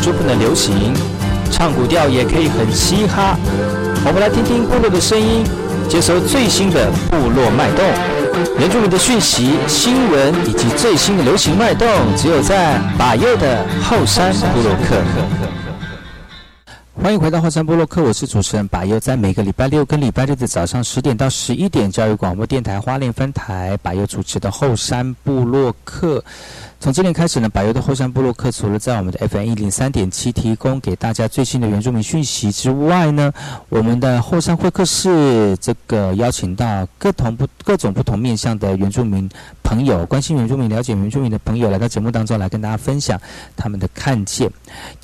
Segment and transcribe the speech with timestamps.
[0.00, 0.94] 就不能流行？
[1.50, 3.36] 唱古调也可以很嘻哈。
[4.06, 5.44] 我们来听听部落的声音。
[5.88, 7.84] 接收最新的部落脉动、
[8.58, 14.96] 原住民的讯息、新闻以及最新的流行脉动，只有在把右的后山部落克。
[17.02, 26.24] 欢迎回到后山部落克，我是主持人把右，在每个礼拜六跟礼拜日的早上十点到十一点，教育广播电台花莲分台把右主持的后山部落克。
[26.82, 33.32] 从今年开始呢，百优的后山部落客除了在我们的 FM 一零三点七提供给大家最新的原住民讯息之外呢，
[33.68, 39.30] 我们的后山会客室这个邀请到各同不各种不同面向的原住民
[39.62, 43.16] 朋友，关心原住民、了解原住民的朋友来到节目当中来跟大家分享
[43.56, 44.50] 他们的看见。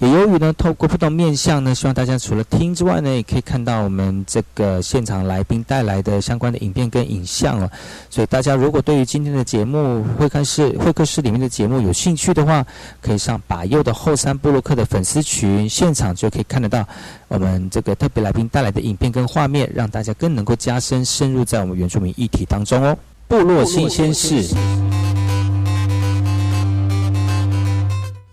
[0.01, 7.71] 也由于呢，透过不同面向呢，希望大家除了听之外呢，也可以看到我们这个现场来宾带来的相关的影片跟影像哦。
[8.11, 12.67] 所以大家如果对于今天的节目会客室会客室里面的节目如果有兴趣的话，
[13.03, 16.87] 可以上把右的后山布洛克的粉丝群，现场就可以看得到
[17.29, 22.97] 我们这个特别来宾带来的影片跟画面，让大家更能够加深深入在我们原住民议题当中哦。
[23.29, 24.55] 部落新鲜事，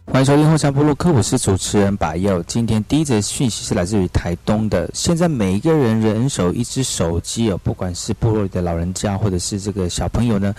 [0.05, 2.41] 欢迎收听后山部落克，我是主持人把右。
[2.43, 10.55] 今天第一则讯息是来自于台东的，现在每一个人人手一只手机哦，不管是部落里的老人家或者是这个小朋友呢。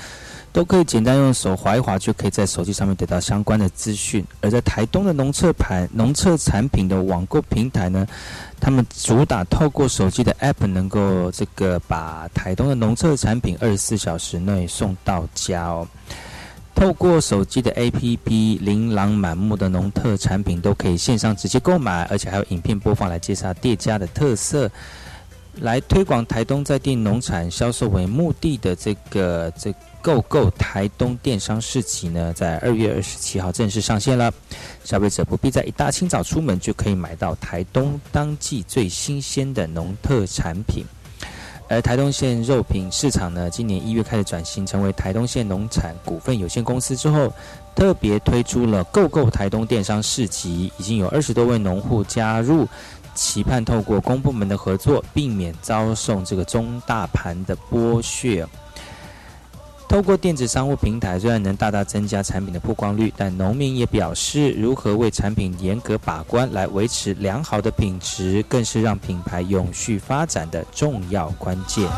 [0.56, 4.25] 都可以简单用手划一划，就可以在手机上面得到相关的资讯。
[4.41, 8.06] 而在台东的农测盘、农测产品的网购平台呢，
[8.59, 15.87] 他们主打透过手机的 App，能够这个把台东的农测产品二十四小时内送到家哦。
[16.75, 24.71] 透过手机的 APP，琳琅满目的农特产品都可以线上直接购买，而且还有影片播放来介绍店家的特色，
[25.61, 29.75] 来推广台东在地农产销售为目的的这个这。
[30.03, 34.33] 购购台东电商市集呢，在二月二十七号正式上线了。
[34.84, 40.84] 消费者不必在一大清早出门，就可以买到台东当季最新鲜的农特产品。
[41.69, 47.33] 而台东县肉品市场呢，今年一月开始转型成为台东县农产股份有限公司之后，
[47.75, 52.69] 特别推出了购购台东电商市集，已经有二十多位农户加入，
[53.16, 58.47] 期盼透过公部门的合作，避免遭受这个中大盘的剥削。
[59.88, 71.88] 透过电子商务平台，虽然能大大增加产品的曝光率，但农民也表示，如何为产品严格把关来维持良好的品质，更是让品牌永续发展的重要关键。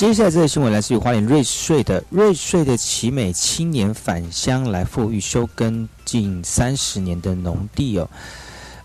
[0.00, 8.08] 接下来这个新闻来自于花莲瑞穗的瑞穗的奇美青年返乡来富裕休耕近三十年的农地哦，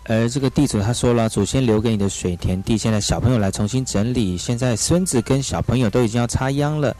[0.04, 6.94] 而这个地主他说了，祖先留给你的水田地，现在小朋友来重新整理，现在孙子跟小朋友都已经要插秧了，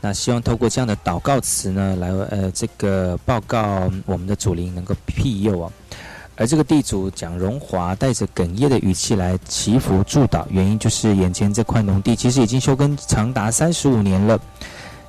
[0.00, 5.72] 那希望透过这样的祷告词呢，来呃这个报告我们的祖灵能够庇佑啊。
[6.40, 14.40] 而这个地主蒋荣华带着哽咽的语气来祈福祝祷，原因就是眼前这块农地其实已经休耕长达三十五年了，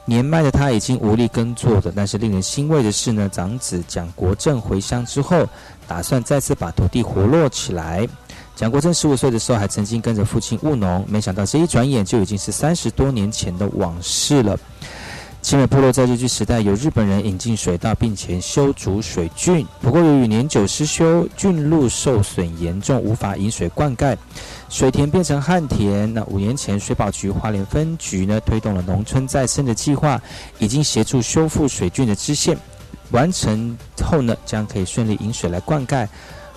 [0.03, 1.89] 年迈的他已经无力耕作的。
[1.95, 5.47] 但是令人欣慰的是呢，长子蒋国正回乡之后，
[5.87, 8.05] 打算再次把土地活络起来。
[8.53, 14.59] 蒋国正十五岁的时候还曾经跟着父亲务农，没想到这一转眼就已经是三十多年前的往事了。
[15.41, 19.65] 奇美部落在日据时代由日本人引进水稻，并且修筑水郡。
[19.81, 24.15] 不过由于年久失修，郡路受损严重，无法引水灌溉，
[24.69, 26.13] 水田变成旱田。
[26.13, 30.21] 那五年前，水保局花莲分局呢推动了农村再生的计划，
[30.59, 32.55] 已经协助修复水郡的支线，
[33.09, 36.07] 完成后呢将可以顺利引水来灌溉。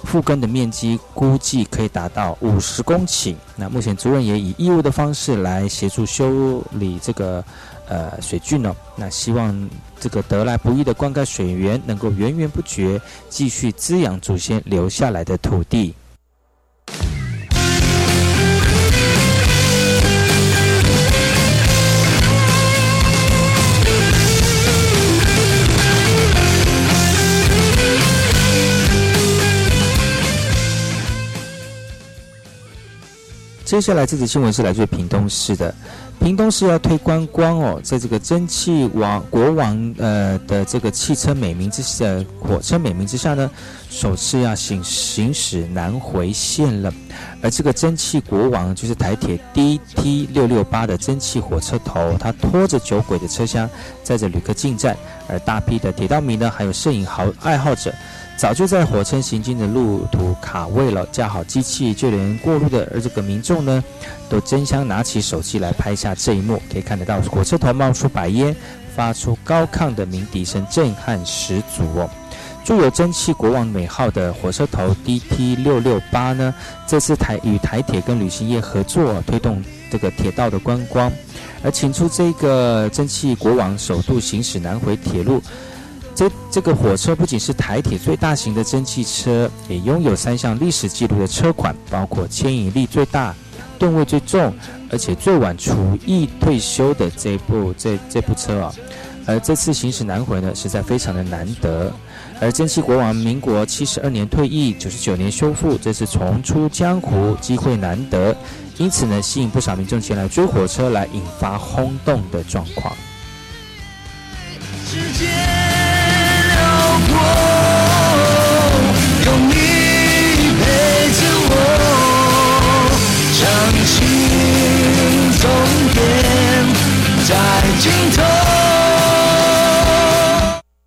[0.04, 3.34] 复耕的面积估计可以达到五十公顷。
[3.56, 7.42] 那目前族人也以义务的方式来协助修理这个
[7.88, 8.74] 呃水渠呢。
[8.94, 15.94] 那希望这个得来不易的灌溉水源能够源源不绝，继续滋养祖先留下来的土地。
[33.64, 35.74] 接下来这则新闻是来自于屏东市的，
[36.20, 42.04] 屏东市要推观光哦，在这个蒸汽王国王呃的这个汽车美名之下，
[42.38, 43.50] 火车美名之下呢，
[43.88, 46.92] 首次要行行驶南回线了。
[47.40, 53.68] 而这个蒸汽国王就是台铁 DT 六六八的蒸汽火车头，它拖着酒鬼的车厢，
[54.02, 54.94] 载着旅客进站，
[55.26, 57.90] 而大批的铁道迷呢，还有摄影好爱好者。
[58.36, 63.82] 早就在火车行进的路途卡位了，架好机器，就连过路的而这个民众呢，
[64.28, 66.60] 都争相拿起手机来拍下这一幕。
[66.70, 68.54] 可以看得到火车头冒出白烟，
[68.94, 72.10] 发出高亢的鸣笛声，震撼十足哦。
[72.64, 76.52] 著有“蒸汽国王”美号的火车头 DT 六六八呢，
[76.86, 81.12] 这次台与台铁跟旅行业合作，推动这个铁道的观光，
[81.62, 85.40] 而请出这个“蒸汽国王”首度行驶南回铁路。
[86.14, 93.34] 这这个火车不仅是台铁最大型的蒸汽车，也拥有三项历史记录的车款，包括牵引力最大、
[93.78, 94.54] 吨位最重，
[94.90, 98.72] 而且最晚除役退休的这部这这部车啊。
[99.26, 101.90] 而这次行驶南回呢，实在非常的难得。
[102.40, 108.36] 而蒸汽国王民国七十二年退役，九十九年修复，这次重出江湖，机会难得，
[108.76, 112.94] 因此呢，吸引不少民众前来追火车，来引发轰动的状况。
[114.94, 115.73] 有你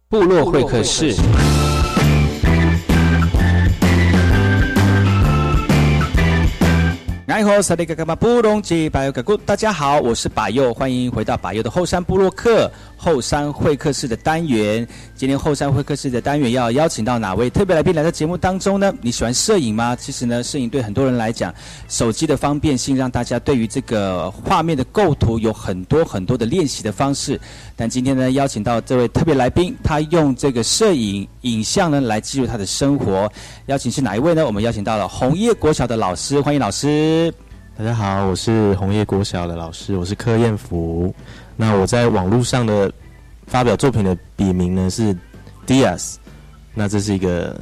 [0.10, 1.14] 部落会客室。
[7.28, 12.72] 哎吼，萨利格格巴布隆吉巴尤格古，大家好，我是巴佑，欢迎回到巴佑的后山部落客
[13.08, 14.86] 后山会客室的单元。
[15.16, 18.94] 今天后山会客室的单元要邀请到哪位特别来宾来到节目当中呢？
[19.02, 19.96] 你喜欢摄影吗？
[19.96, 21.54] 其实呢，摄影对很多人来讲，
[21.88, 27.40] 手机的方便性让大家对于这个画面的构图有很多很多的练习的方式。
[27.78, 33.32] 但今天呢，邀请到这位特别来宾，他用这个摄影影像呢来记录他的生活。
[33.68, 34.46] 邀请是哪一位呢？
[34.46, 37.34] 我们邀请到了红叶国小的老师，欢迎老师。
[37.78, 41.16] 大家好，我是红叶国小的老师，我是柯彦福。
[41.58, 42.90] 那我在网络上的
[43.48, 45.14] 发表作品的笔名呢是
[45.66, 46.16] Diaz。
[46.74, 47.60] 那这是一个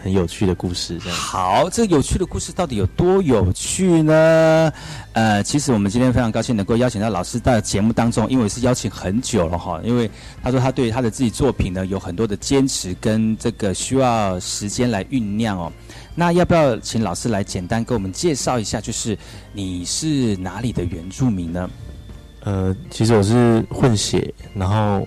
[0.00, 0.96] 很有趣的故事。
[1.00, 4.72] 好，这个有趣的故事到底有多有趣呢？
[5.14, 9.80] 呃，其实我们今天非常高兴能够邀请到老师到节目当中，因为是邀请很久了哈。
[9.82, 10.08] 因为
[10.44, 15.72] 他说他对他的自己作品呢有很多的坚持跟这个需要时间来酝酿哦。
[16.14, 18.80] 那要不要请老师来简单给我们介绍一下？
[18.80, 19.18] 就是
[19.52, 21.68] 你是哪里的原住民呢？
[22.44, 25.06] 呃，其实我是混血，然后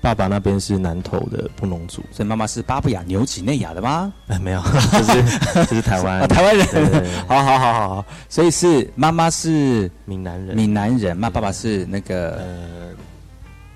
[0.00, 4.12] 爸爸那边是南投的布农族，所以妈妈是巴布亚纽几内亚的吗？
[4.28, 7.26] 哎，没有，就是这是台湾， 台湾人。
[7.26, 12.90] 好好好好好，所以是妈妈是闽南人，闽南人，那爸爸是那个呃，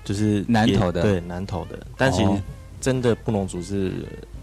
[0.03, 2.29] 就是南投的，对，南投的，但其实
[2.79, 3.91] 真的布农族是。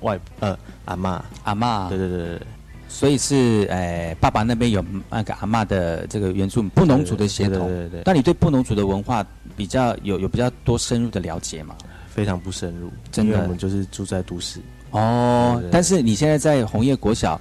[0.01, 2.41] 外呃阿妈阿妈对对对对，
[2.89, 8.03] 所以是诶爸爸那边有那个阿妈的这个原住布农族的血统，对对对。
[8.05, 9.27] 那你对布农族的文化
[9.57, 11.75] 比较有有比较多深入的了解吗？
[12.09, 14.61] 非常不深入，真的，我们就是住在都市。
[14.93, 17.39] 哦，但是你现在在红叶国小，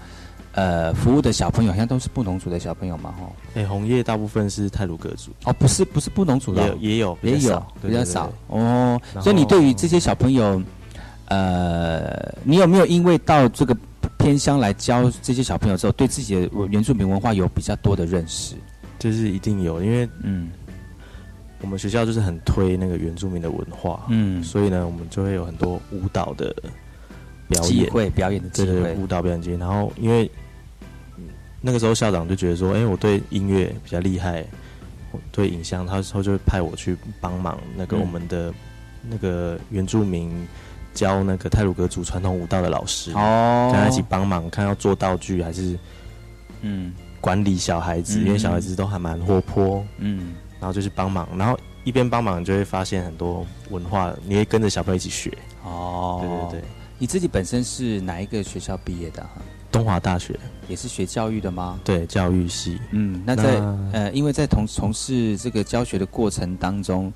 [0.52, 3.14] 呃，服务的小朋友好像都是布农族的小朋友嘛？
[3.22, 5.32] 哦，哎，红叶大部分是泰鲁格族。
[5.46, 8.34] 哦，不是不是布农族的，也有也有比较少。
[8.48, 10.62] 哦，所以你对于这些小朋友。
[11.28, 13.76] 呃，你有没有因为到这个
[14.26, 18.56] 偏乡来教这些小朋友之后，对自己的原住民文化有比较多的认识？
[18.98, 20.50] 这是一定有，因为嗯，
[21.62, 26.52] 我们学校就是很推那个原住民的文化，嗯，所以呢，我们就会有很多舞蹈的
[27.48, 29.52] 表演，会表演的机会，舞蹈表演机。
[29.52, 30.28] 然后因为
[31.62, 34.44] 那个时候校长就觉得说，哎，我对音乐比较厉害，
[35.32, 38.52] 对影像，他之后就会派我去帮忙那个我们的
[39.08, 40.48] 那个原住民。
[40.96, 45.78] 教那个泰鲁格族传统舞蹈的老师哦，跟他一起帮忙，看要做道具还是
[46.62, 46.92] 嗯。
[47.22, 49.84] 管理小孩子，因为小孩子都还蛮活泼。
[49.98, 55.36] 嗯，然后就去帮忙，然后一边帮忙就会发现很多文化，你会跟着小朋友一起学。
[55.64, 59.42] 哦，对对对，你自己本身是哪一个学校毕业的哈？
[59.72, 60.40] 东华大学。
[60.68, 61.80] 也是学教育的吗？
[61.84, 67.12] 对教育系，嗯，那在那呃，因为在同从事这个教学的过程当中，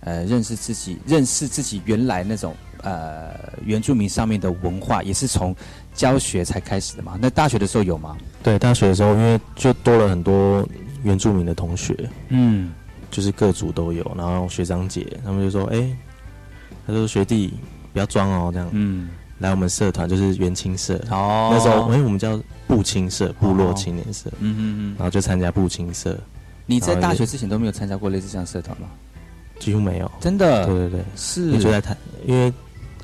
[0.00, 5.54] 呃，认识自己，认识自己原来那种呃原住民上面的文化，也是从
[5.94, 7.18] 教学才开始的嘛。
[7.20, 8.16] 那大学的时候有吗？
[8.42, 10.66] 对大学的时候，因为就多了很多
[11.02, 11.96] 原住民的同学，
[12.28, 12.72] 嗯，
[13.10, 15.90] 就是各组都有，然后学长姐他们就说，哎、
[16.86, 17.52] 他说学弟
[17.92, 21.50] 不要装哦，这样，嗯，来我们社团就是原青社，哦。
[21.52, 26.18] 那时候哎、我们叫部青社，部落青年社，嗯嗯嗯，然后就参加部青社，
[26.66, 28.88] 你在大学之前都没有参加过类似这样社团吗？
[29.60, 30.66] 几乎没有，真的？
[30.66, 31.42] 对对对，是。
[31.42, 32.52] 你就在台，因为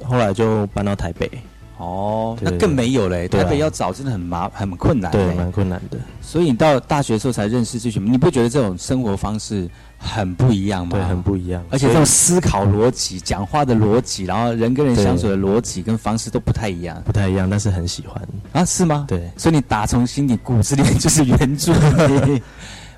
[0.05, 1.31] 后来就搬到台北，
[1.79, 3.27] 哦，那更没有嘞。
[3.29, 5.35] 台北要找真的很麻很困难对，嘞。
[5.35, 5.99] 蛮困难的。
[6.21, 10.97] 所以你到大学的时候才认识这群，你不觉得这种生活方式很不一样吗？
[10.97, 11.65] 对，很不一样。
[11.71, 18.23] 而且这种思考逻辑、讲话的逻辑，然后人跟人相处的逻辑跟方式都不太一样不太一样，但是很喜欢。
[18.53, 18.65] 啊？
[18.65, 19.07] 是吗？
[19.09, 22.41] 对，所以你打从心底骨子里面就是原住民。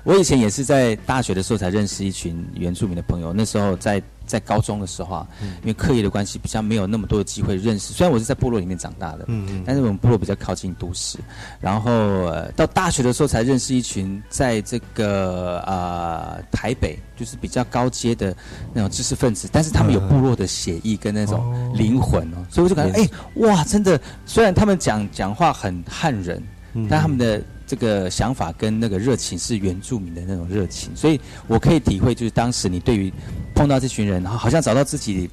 [0.03, 5.55] 我以前也是在大学的时候才认识一群原住民的朋友，那时候在在高中的时候啊，嗯。
[5.61, 7.93] 因为课业的关系，比较没有那么多的机会认识。
[7.93, 11.17] 虽然我是在部落里面长大的，嗯嗯，但是我们部落比较靠近都市，
[11.61, 18.35] 然后、呃、到大学的时候才认识一群在这个呃台北就是比较高阶的
[18.73, 21.73] 那种知识分子，但是他们有部落的血意跟那种哦。
[21.75, 26.41] 灵魂哦，所以我就感觉哎、哇，真的，虽然他们讲讲话很汉人，
[26.73, 26.87] 嗯。
[26.89, 33.11] 但他们的这个想法跟那个热情是原住民的那种热情，所以我可以体会，就是当时你对于
[33.55, 35.29] 碰到这群人，然后好像找到自己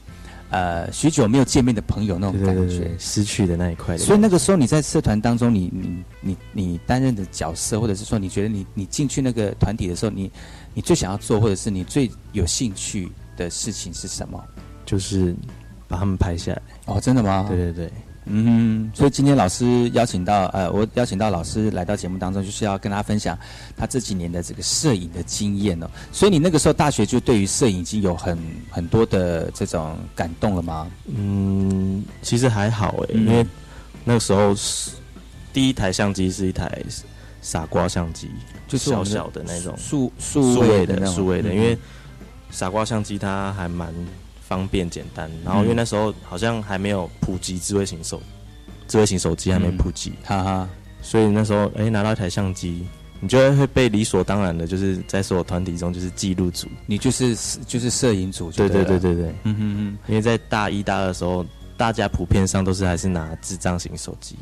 [0.51, 2.67] 呃许久没有见面的朋友那种感觉。
[2.67, 3.97] 对对对，失去的那一块。
[3.99, 10.31] 所以那个时候你在社团当中你，你你你担任的角色，或者是说你觉得你你进去那个团体的时候，你
[10.75, 14.43] 你最想要做，或者是你最有兴趣的事情是什么？
[14.87, 15.35] 就是
[15.87, 16.63] 把他们拍下来。
[16.87, 17.47] 哦，真的吗？
[17.49, 17.93] 对对对，
[18.33, 23.37] 嗯，所以今天老师邀请到呃，我邀请到老师来到节目当中，就是要跟大家分享
[23.77, 25.91] 他这几年的这个摄影的经验哦。
[26.13, 28.39] 所以你那个时候大学就对于摄影已经有很
[28.71, 30.89] 很多的这种感动了吗？
[31.07, 33.47] 嗯，其实还好诶，嗯因为
[34.05, 34.93] 那个时候是
[35.53, 36.83] 第一台相机是一台
[37.43, 38.31] 傻瓜相机，
[38.69, 41.77] 就是小小的那种数数数位的数位的，嗯因为
[42.51, 43.93] 傻瓜相机它还蛮
[44.51, 48.21] 方便简单，然后因为那时候好像还没有普及智慧型手，
[48.89, 50.69] 智慧型手机还没普及，哈哈，
[51.01, 52.85] 所以那时候哎、拿到一台相机，
[53.21, 59.99] 你就会会被理所当然的，就是在所有团体中就是记录组，你就是就是摄影组就对对，对对对对，嗯哼哼。
[60.09, 64.37] 因为在大一大二的时候，大家普遍上都是还是拿智障型手机，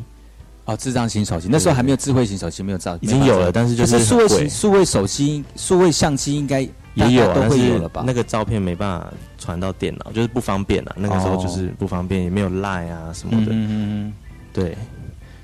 [0.65, 6.63] 哦，智障型手机，那时候还没有智慧型手机，没有照，已经有了，但是就就是是数位型数位手机、数位相机应该
[6.95, 8.03] 也有啊，都会有了吧？
[8.07, 9.13] 那个照片没办法
[9.49, 10.95] 传到电脑，就是不方便啊。
[10.95, 14.13] 那个时候就是不方便，也没有 Line 啊什么的，嗯嗯嗯，
[14.53, 14.77] 对，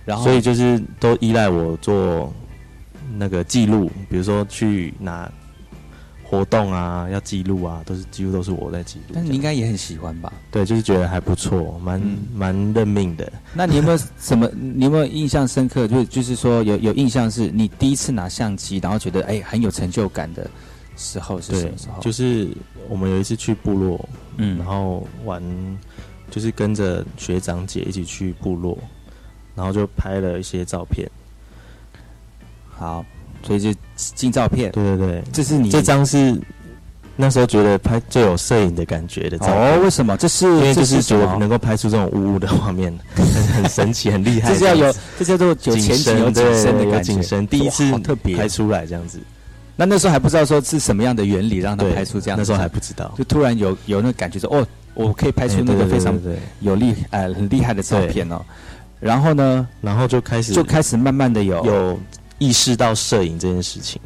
[0.04, 2.30] 然后所以就是都依赖我做
[3.16, 5.30] 那个记录，比如说去拿
[6.22, 9.14] 活动啊，要记录啊，都是几乎都是我在记录。
[9.14, 10.30] 但是你应该也很喜欢吧？
[10.50, 13.32] 对，就是觉得还不错，蛮嗯蛮认命的。
[13.54, 14.46] 那你有没有什么？
[14.54, 15.88] 你有没有印象深刻？
[15.88, 20.46] 就就是说有有印象是你第一次拿相机，然后觉得哎很有成就感的
[20.96, 22.48] 时候是什对么时候？，就是
[22.88, 25.42] 我们有一次去部落，嗯然后玩，
[26.30, 28.78] 就是跟着学长姐一起去部落，
[29.54, 31.08] 然后就拍了一些照片。
[32.76, 33.04] 好，
[33.42, 36.36] 所以就进照片，对对对，这是你这张是
[37.16, 39.80] 那时候觉得拍最有摄影的感觉的照哦？
[39.84, 40.16] 为什么？
[40.16, 43.24] 这是因为这就是觉得能够拍出这种雾雾的画面，很
[43.62, 44.48] 很神奇，很厉害。
[44.48, 47.22] 这是要有这叫做有景前景深有景深的对有感觉景。
[47.22, 49.20] 深，第一次特别拍出来这样子。
[49.76, 56.18] 那那时候还不知道说是什么样的原理让他，拍出这样，那时候还不知道，就突然有有那感觉说哦，我可以拍出那个非常
[56.60, 58.40] 有厉呃很厉害的照片哦。
[59.00, 62.00] 然后呢，然后就开始就开始慢慢的有有
[62.38, 64.00] 意识到摄影这件事情。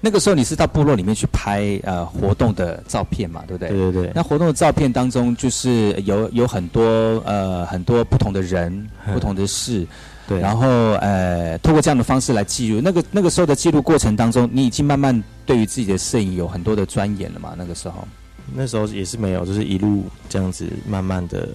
[0.00, 3.70] 那个时候你是到部落里面去拍呃活动的照片嘛，对不对？
[3.70, 6.82] 对对对，那活动的照片当中，就是有有很多
[7.24, 8.70] 呃很多不同的人、
[9.06, 9.86] 嗯不同的事，
[10.28, 12.80] 对，然后呃通过这样的方式来记录。
[12.80, 17.54] 那个那个时候的记录过程当中，你已经慢慢对于自己的摄影有很多的钻研了嘛？
[17.56, 18.06] 那个时候，
[18.54, 21.48] 那时候也是没有，就是一路这样子慢慢的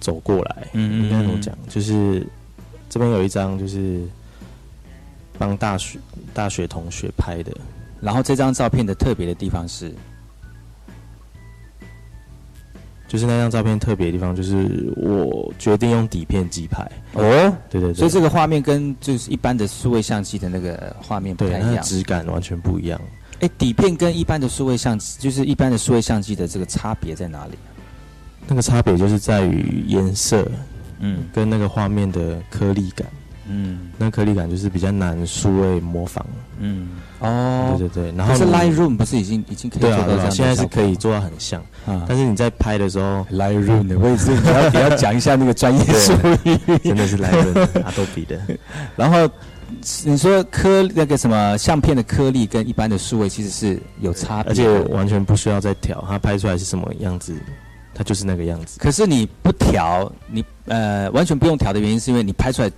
[0.00, 0.68] 走过来。
[0.74, 1.56] 嗯应该怎么讲？
[1.68, 2.26] 就是
[2.88, 4.00] 这边有一张，就是
[5.36, 5.98] 帮大学
[6.32, 7.52] 大学同学拍的，
[8.00, 9.92] 然后这张照片的特别的地方是，
[13.12, 16.82] 就是那张照片特别的地方，就是我决定用底片机拍。
[17.12, 21.84] 哦，对对对，所以这个画面跟就是一般的数位相机的那个画面不太一样。
[21.84, 22.98] 质感完全不一样。
[23.40, 27.52] 哎，底片跟一般的数位相机，就是一般的数位相机的这个差别在哪里？
[28.48, 30.50] 那个差别就是在于颜色，
[30.98, 33.06] 嗯跟那个画面的颗粒感，
[33.46, 36.26] 嗯那颗粒感就是比较难数位模仿。
[36.58, 36.88] 嗯，
[37.22, 46.12] 哦，对对对，然后 Lightroom 不是已经已经可以做到这样的现在是可以做到很像，啊但是你在拍的时候，Lightroom 的位置，你要你要讲一下那个专业术
[46.44, 46.58] 语。
[46.82, 48.40] 真的是来人阿多比的。
[48.96, 49.30] 然后
[50.04, 57.34] 你说颗那个什么相片的颗粒跟一般的数位其实是有差别而，且完全不需要再调，它拍出来是什么样子，
[57.94, 58.78] 它就是那个样子。
[58.80, 62.70] 可是你不调，你呃完全不用调的原因是因为你拍出来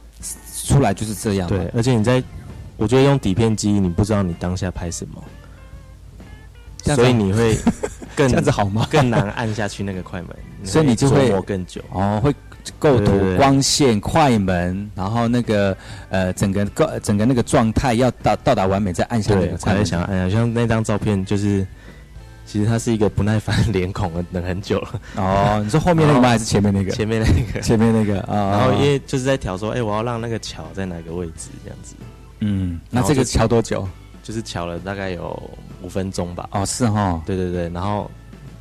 [0.64, 1.48] 出来就是这样。
[1.48, 2.22] 对，而且你在，
[2.76, 5.22] 我觉得用底片机，你不知道你当下拍什么，
[6.94, 7.56] 所以你会
[8.16, 8.86] 更这样子好吗？
[8.90, 10.30] 更难按下去那个快门，
[10.64, 11.80] 所以你就会更久。
[11.90, 12.34] 哦，会
[12.78, 15.76] 构图光线、快门，然后那个
[16.08, 19.58] 呃整个构整个那个状态要到到达完美，再按下那个，快门。
[19.58, 20.34] 才会想要按下去。
[20.34, 21.66] 像那张照片，就是
[22.46, 25.00] 其实它是一个不耐烦脸孔，等很久了。
[25.16, 26.28] 哦，你说后面那个吗？
[26.30, 26.90] 还是前面那个？
[26.92, 28.50] 前面那个，前面那个啊。
[28.50, 31.94] 然后因为为就是在调说，哎、我要让那个桥在哪个位置，这样子，
[32.46, 33.88] 嗯，那这个敲多久？
[34.22, 35.42] 就是敲了大概有
[35.82, 36.48] 五分钟吧。
[36.52, 38.10] 哦，是哈，对对对，然后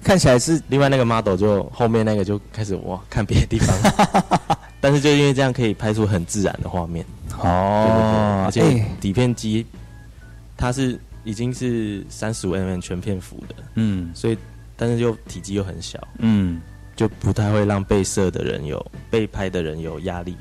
[0.04, 3.76] 看起来是另外那个 model 就后面那个就开始哇看别的地方，
[4.80, 7.06] 但是就因为这样可以拍出很自然的画面。
[7.30, 9.66] 对对对，哦而，且哎底片机
[10.56, 14.38] 它是已经是三十五 mm 全片幅的，嗯所以
[14.76, 16.62] 但是又体积又很小，嗯，
[16.96, 20.36] 就不太会让被摄的人有被拍的人有压力。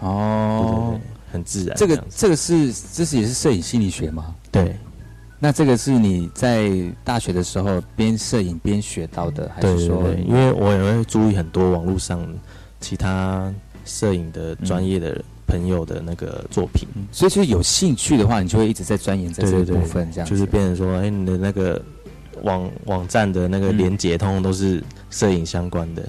[0.00, 2.02] 对对哦对，，很自然这个。
[2.08, 4.34] 这个是这是也是摄影心理学吗？
[4.50, 4.74] 对
[5.40, 6.70] 那这个是你在
[7.02, 12.26] 大学的时候边摄影边学到的，还是说对，因为我也会注意很多网络上
[12.80, 13.52] 其他
[13.84, 16.88] 摄影的专业的朋友的那个作品。
[16.94, 21.82] 嗯所以就是有兴趣的话，你就会一直在钻研在这个部分，这样子就是变成说，哎、你的那个
[22.42, 26.08] 网网站的那个嗯连接，通通都是摄影相关的。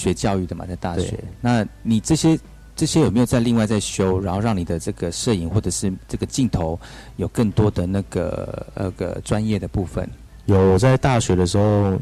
[0.00, 1.22] 学教育的嘛，在大学。
[1.40, 2.38] 那你这些
[2.74, 6.78] 这些有没有在另外在修，然后让你的这个摄影或者是这个镜头
[7.16, 10.08] 有更多的那个那个专业的部分？
[10.46, 12.00] 有我在大学的时候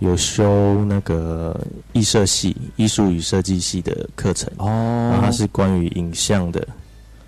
[0.00, 1.58] 有修那个
[1.92, 6.66] 艺设系、艺术与设计系的课程，然哦后它是关于影像的，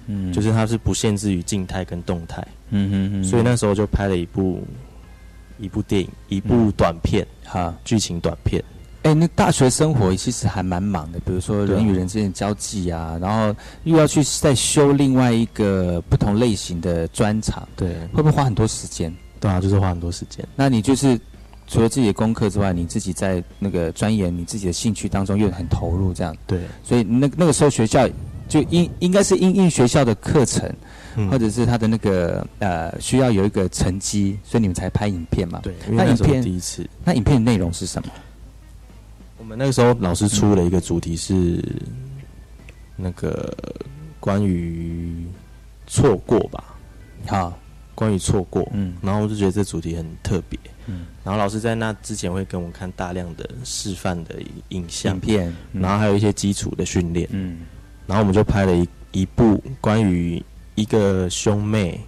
[0.07, 4.61] 嗯就是它是不限制于静态跟动态，嗯嗯嗯所以那时候就拍了一部
[5.59, 7.74] 一部电影，一部短片，哈。
[7.85, 8.62] 剧情短片。
[9.04, 19.14] 哎、那大学生活其实还蛮忙的，比如说人与人之间的交际啊，然后又要去再修另外一个不同类型的专场，对，会不会花很多时间？
[19.40, 20.46] 对啊，就是花很多时间。
[20.54, 21.18] 那你就是
[21.66, 28.06] 除了自己的功课之外，你自己在那个钻研你自己的兴趣当中又很投入，这样，对，所以那那个时候学校
[28.48, 30.68] 就应应该是应应学校的课程，
[31.16, 35.61] 嗯或者是他的那个呃需要有一个成绩，所以你们才拍影片嘛。
[35.62, 38.08] 对，那影片第一次，那影片的内容是什么？
[39.38, 41.64] 我们那个时候老师出了一个主题是
[42.96, 43.57] 那个
[44.18, 45.24] 关于
[45.87, 46.77] 错过吧，
[47.27, 47.57] 好，
[47.94, 48.68] 关于错过。
[48.74, 48.94] 嗯。
[49.01, 50.59] 然后我就觉得这主题很特别。
[50.87, 54.35] 嗯，然后老师在那之前会给我们看大量的示范的
[54.70, 55.81] 影像影，片，嗯。
[55.81, 57.29] 然后还有一些基础的训练。
[57.31, 57.61] 嗯。
[58.07, 60.42] 然后我们就拍了一一部关于
[60.74, 62.01] 一个兄妹，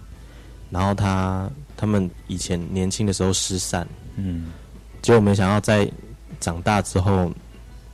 [0.69, 4.51] 然后他他们以前年轻的时候失散，嗯。
[5.01, 5.89] 结果没想到在
[6.41, 7.31] 长大之后，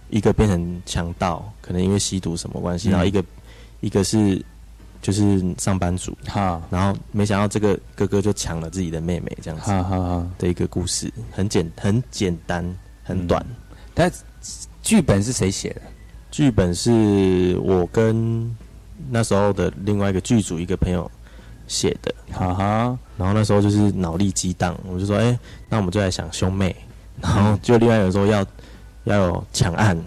[0.10, 2.92] 一个变成强盗，可能因为吸毒什么关系，嗯。
[2.92, 3.24] 然后一个
[3.82, 4.44] 一个是
[5.00, 12.66] 就是上班族，哈，然后没想到这个哥哥就抢了自己的妹妹，这样子哈哈哈，的一个故事，很简很简单，
[13.04, 13.46] 很短。
[13.94, 14.12] 但
[14.82, 15.82] 剧本是谁写的？
[16.32, 18.56] 剧本是我跟
[19.10, 21.10] 那时候的另外一个剧组一个朋友
[21.68, 25.38] 写的，哈哈，然后那时候就是脑力激荡，我就说，哎、
[25.70, 26.76] 那我们就来想兄妹，
[27.22, 28.46] 然后就另外有时候要
[29.06, 29.98] 要有抢案，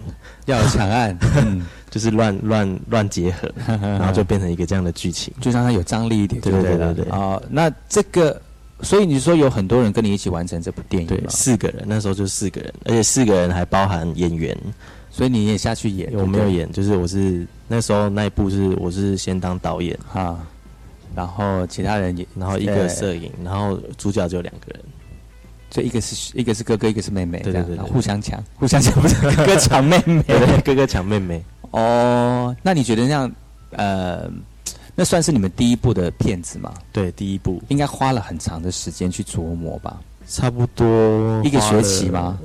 [0.45, 5.33] 要有强案，嗯，就是乱乱乱结合，然然后就变成一个这样的剧情。
[5.41, 8.41] 就让它有张力一点，对对对对哦，那这个，
[8.81, 14.57] 所以你说有很多人跟你一起完成这部电影对，四个人，那时候就四个人，而且四个人还包含演员，
[15.09, 16.11] 所以你也下去演？
[16.13, 20.39] 我没有演，就是我是那时候那一部是我是先当导演，哈，
[21.15, 24.79] 然后其他人也，然后一个摄影，然后主角就两个人。
[25.71, 30.21] 就一个是一个是哥哥，一个是妹妹，这样互相抢，互相抢，不是哥哥抢妹妹。
[30.63, 31.41] 哥哥抢妹妹。
[31.71, 33.31] 哦，那你觉得那样，
[33.71, 34.29] 呃，
[34.93, 36.73] 那算是你们第一部的片子吗？
[36.91, 40.01] 对，第一部应该花了很长的时间去琢磨吧？
[40.27, 42.37] 差不多一个学期吗？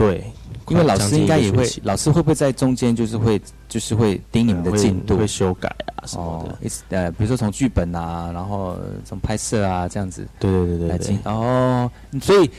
[0.00, 0.24] 对，
[0.68, 5.26] 因为老师应该也会老师会不会在中间就是会就是会盯你们的进度会？
[5.26, 6.70] 修改啊什么的。
[6.88, 11.90] 呃，比如说从剧本啊，然后从拍摄啊这样子对对对对对来进，哦，
[12.22, 12.50] 所以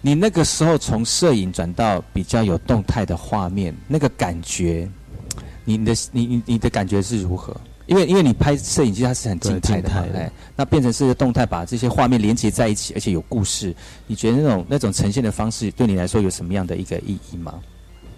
[0.00, 4.88] 你那个时候从摄影转到比较有动态的画面，那个感觉，
[5.64, 7.56] 你的你你你的感觉是如何？
[7.86, 13.74] 因为因为你拍摄影机它是很静态的嘛，那变成是动态，把这些画面连接在一起，而且有故事。
[14.06, 17.60] 你觉得那种那种呈现的方式对你来说有什么样的一个意义吗？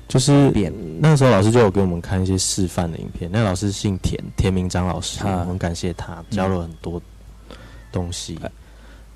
[0.08, 3.28] 就是变那时候老师就有给我们看一些示范的影片。
[3.32, 7.02] 那老师姓田，田明章老师，啊我很感谢他教了很多
[7.90, 8.38] 东西。
[8.42, 8.50] 哎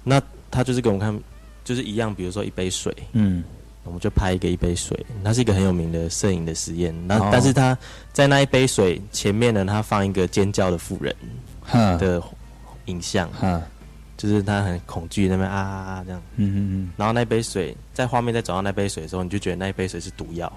[0.03, 1.17] 那他就是给我们看，
[1.63, 3.45] 就是一样，比如说一杯水，嗯，
[3.85, 6.95] 我们就拍一个一杯水，它是一个很有名的摄影的实验。
[7.07, 7.77] 那、哦但是他
[8.13, 11.15] 在那一杯水前面呢，他放一个尖叫的妇人
[11.99, 12.23] 的
[12.87, 13.61] 影像，哈，
[14.17, 16.23] 就是他很恐惧那边啊啊啊这样。
[16.37, 20.53] 嗯嗯嗯然后那杯水在画面再转到那杯水的时候，你就觉得那一杯水是毒药。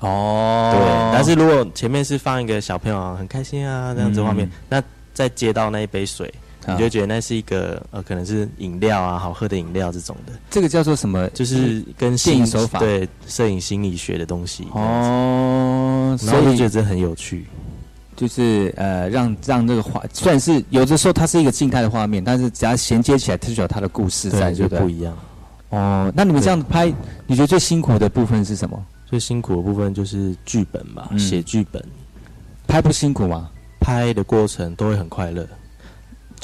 [0.00, 0.80] 嗯，哦，对，
[1.14, 4.82] 但是如果前面是放一个小朋友啊很开心啊这样子画面，嗯那
[5.14, 11.28] 再接到那一杯水，啊你就觉得那是一个呃可能是饮料啊好喝的饮料这种的，这个叫做什么？
[11.30, 14.64] 就是跟电影手法对摄影心理学的东西。
[14.72, 17.46] 哦，哦，然后我所以就觉得这很有趣。
[18.16, 25.12] 就是呃，让让这个画，虽然是有的时候它是一个静态的画面，但是只要衔接起来，它就有它的故事在，就不一样。
[25.70, 26.86] 哦，那你们这样拍，
[27.26, 28.80] 你觉得最辛苦的部分是什么？
[29.04, 31.84] 最辛苦的部分就是剧本吧，嗯写剧本，
[32.68, 33.50] 拍不辛苦吗？
[33.80, 35.44] 拍的过程都会很快乐。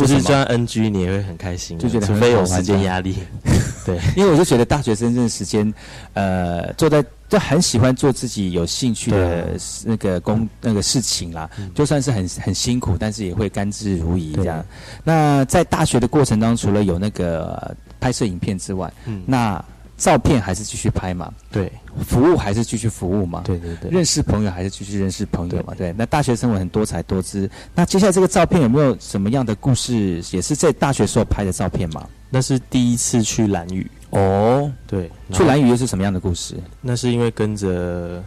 [0.00, 3.16] 就是就算 NG 你也会很开心啊，就觉得很除非有时好玩这样间压力。
[3.86, 5.72] 对，因为我就觉得大学生这个时间，
[6.12, 11.70] 呃，坐在就很喜欢做自己有兴趣的那个工那个事情啦，嗯。
[11.74, 14.46] 就算是很很辛苦，但是也会甘之如饴这对。
[14.46, 14.64] 样。
[15.02, 19.64] 那在大学的过程当中，除了有那个呃拍摄影片之外，嗯，那
[20.00, 21.70] 照片还是继续拍嘛，对
[22.06, 25.74] 服务还是继续服务嘛，对对对，认识朋友还是继续认识朋友嘛？
[25.76, 27.48] 对，那大学生活很多彩多姿。
[27.74, 30.22] 那接下来这个照片有没有什么样的故事？
[30.32, 32.08] 也是在大学时候拍的照片嘛？
[32.30, 33.88] 那是第一次去蓝屿。
[34.08, 36.56] 哦，对，去蓝屿又是什么样的故事？
[36.80, 38.24] 那是因为跟着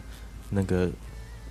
[0.51, 0.88] 那个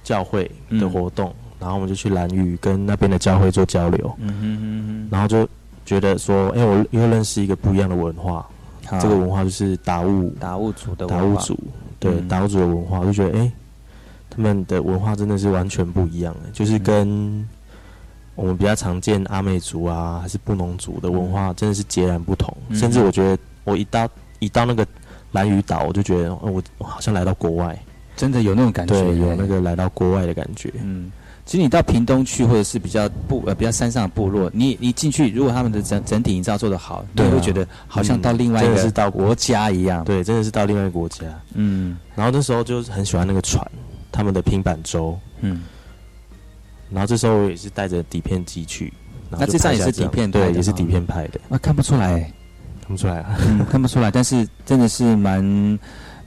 [0.05, 5.49] 教会的活动，然后我们就去蓝屿跟那边的教会做交流，嗯哼哼然后就
[5.85, 8.49] 觉得说，哎、我又认识一个不一样的文化，
[8.99, 11.23] 哼，这个文化就是达悟达悟族的文化。
[11.23, 11.59] 达悟族，
[11.99, 12.29] 对嗯。
[12.29, 13.53] 达悟族的文化，我就觉得，哎、
[14.31, 17.47] 他们的文化真的是完全不一样的，就是跟
[18.35, 22.55] 我们比较常见阿美族啊，还是布农族的文化，真的是截然不同。
[22.69, 22.77] 嗯。
[22.77, 24.87] 甚至我觉得，我一到一到那个
[25.33, 27.79] 蓝屿岛，我就觉得，哦我我好像来到国外，
[28.17, 30.73] 真的有那种感觉对，有那个来到国外的感觉。
[30.83, 31.11] 嗯。
[31.45, 40.05] 其实你到屏东去，或者是比较部呃比较山上的部落，你你进去，如果他们的整整体营造做得好，你会觉得好像到另外一个是到国家一样。
[40.05, 41.25] 对，真的是到另外一个国家。
[41.55, 43.67] 嗯然后那时候就很喜欢那个船，
[44.13, 45.19] 他们的平板舟。
[45.41, 45.63] 嗯，
[46.91, 48.93] 然后这时候我也是带着底片机去，
[49.29, 52.33] 那这张也是底片对，也是底片拍的，啊，看不出来耶。
[52.83, 53.37] 看不出来啊。
[53.49, 55.43] 嗯，看不出来，但是真的是蛮，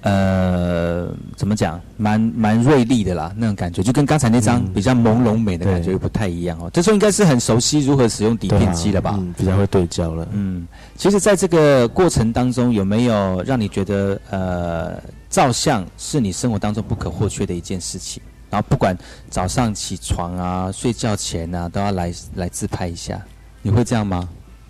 [0.05, 6.69] 呃，怎么讲，蛮蛮锐利的啦，那种感觉，就跟刚才那张嗯比较朦胧美的感觉又不太一样哦。
[6.71, 9.15] 这时候应该是很熟悉如何使用底片机了吧？
[9.17, 10.27] 嗯，比较会对焦了。
[10.31, 18.21] 嗯，其实，在这个过程当中，有没有让你觉得，呃，照相是你生活当中不可或缺的一件事情？
[18.51, 18.95] 然后，不管
[19.31, 23.19] 早上起床啊、睡觉前啊，都要来来自拍一下。
[23.63, 24.29] 你会这样吗？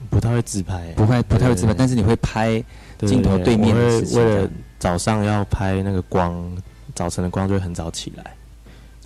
[0.09, 2.63] 不太会自拍，不会，不太会自拍，但是你会拍
[2.99, 4.49] 镜头对面的我事情
[4.85, 6.55] 早上要拍那个光，
[6.93, 8.35] 早晨的光就会很早起来。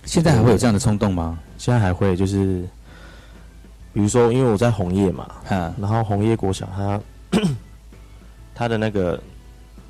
[0.04, 1.38] 现在还会有这样的冲动吗？
[1.56, 2.68] 现在还会就是，
[3.94, 7.00] 比如说，因为我在红叶嘛，哈，然后红叶国小它
[8.54, 9.18] 它的那个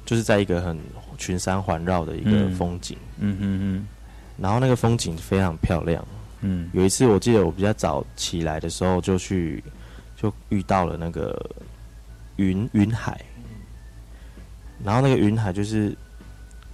[0.07, 0.79] 就是在一个很
[1.19, 3.89] 群山环绕的一个嗯风景，嗯嗯嗯
[4.39, 6.07] 然后那个风景非常漂亮。
[6.43, 9.61] 嗯有一次我记得我比较早起来的时候，就去
[10.17, 11.51] 就遇到了那个
[12.37, 13.21] 云云海，
[14.85, 15.97] 然后那个云海就是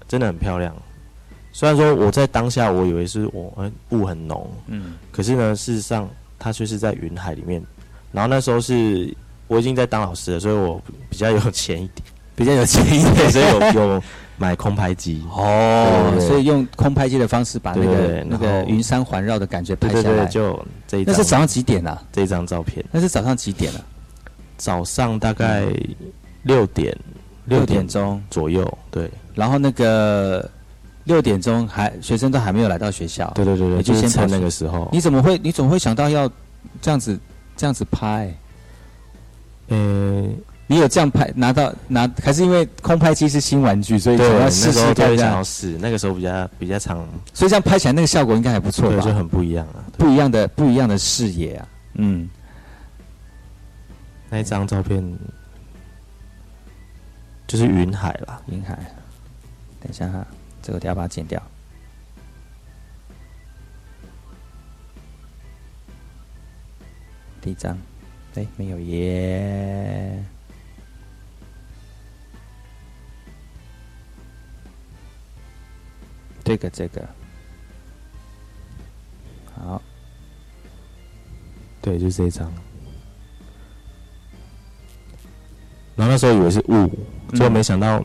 [0.08, 0.74] 真的很漂亮。
[1.52, 7.62] 虽然说我在当下我以为是我呃雾很浓，嗯可是呢，事实上它却是在云海里面。
[8.12, 9.14] 然后那时候是
[9.46, 14.02] 我已经在当老师了，所以我比较有钱一点， 比较有钱一，点，所以有有
[14.36, 15.22] 买空拍机。
[15.30, 20.26] 哦对对对所以用空拍机的方式把那个那个云山环绕的感觉拍下来。
[20.26, 22.02] 就这一张那是早上几点啊？
[22.12, 23.80] 这一张照片，那是早上几点啊？
[24.58, 25.66] 早上大概
[26.42, 26.96] 六点
[27.46, 30.48] 六点钟，左右，对然后那个
[31.04, 33.30] 六点钟还学生都还没有来到学校。
[33.35, 36.30] 对对对对，你就先跑去那个时候，你怎么会你怎么会想到要
[36.80, 37.18] 这样子
[37.56, 38.32] 这样子拍？
[39.68, 39.76] 呃，
[40.68, 45.16] 你有这样拍拿到拿，还是因为空拍机是新玩具，所以对，想要那试试看
[45.80, 49.04] 那个时候比较比较长，所以这样拍起来那个效果应该还不错对，吧？
[49.04, 49.82] 就很不一样啊。
[49.98, 52.28] 不一样的不一样的视野啊，嗯，
[54.30, 55.02] 那一张照片
[57.46, 58.74] 就是云海啦，云海，
[59.80, 60.26] 等一下哈，
[60.61, 61.42] 这个我等一下把它剪掉。
[67.40, 67.78] 第一张，
[68.35, 70.24] 哎，没有耶。
[76.42, 77.09] 这个这个，
[79.54, 79.82] 好，
[81.80, 82.52] 对，就是这一张。
[85.96, 86.88] 然后那时候以为是雾，
[87.32, 88.04] 结果没想到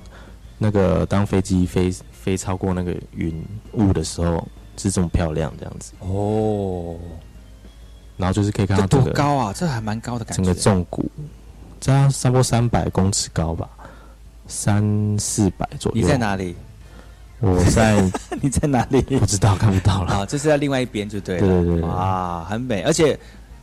[0.57, 5.91] 那个当飞机飞飞超过那个云雾的时候是这么漂亮这样子。
[5.99, 6.95] 哦，
[8.17, 9.53] 然后就是可以看到多高啊？
[9.53, 10.43] 这还蛮高的感觉。
[10.43, 11.05] 整个纵谷，
[11.79, 13.69] 这样差不多三百公尺高吧，
[14.47, 14.83] 三
[15.19, 16.01] 四百左右。
[16.01, 16.17] 你在？
[16.17, 16.55] 哪里？
[17.39, 17.99] 我在
[18.39, 19.01] 你在哪里？
[19.01, 20.13] 不知道看不到了。
[20.13, 21.41] 啊，这是在另外一边就对了。
[21.41, 23.19] 对对对对哇，很美，而且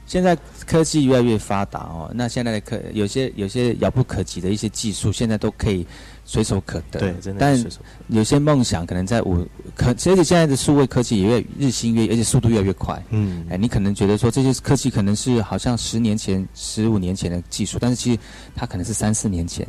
[0.08, 2.10] 现在科技越来越发达哦。
[2.14, 5.86] 那现在的科有些有些遥不可及的一些技术，现在都可以
[6.24, 6.98] 随手可得。
[6.98, 7.66] 对，真的但
[8.08, 13.00] 有些梦想可能在五可，而且现在的数位科技也越日新月，而且速度越来越快。
[13.10, 18.18] 嗯哎，你可能觉得说这些科技可能是好像十年前、十五年前的技术，但是其实
[18.56, 19.68] 它可能是三四年前，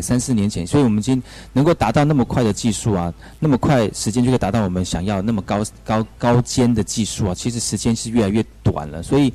[0.00, 9.32] 三四年前，所以我们今天能够达到那么快的技术啊，那么快时间就可以达到我们想要那么高高高尖的技术啊，其实时间是越来越短了，所以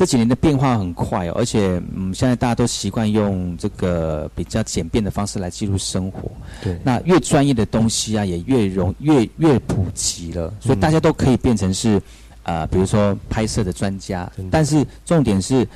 [0.00, 6.30] 这几年的变化很快哦，而且嗯，现在大家都习惯用这个比较简便的方式来记录生活，
[6.62, 12.00] 对，那越专业的东西啊，也越容越越普及了，所以大家都可以变成是，
[12.44, 14.26] 呃，比如说拍摄的专家。
[14.50, 15.68] 但是重点是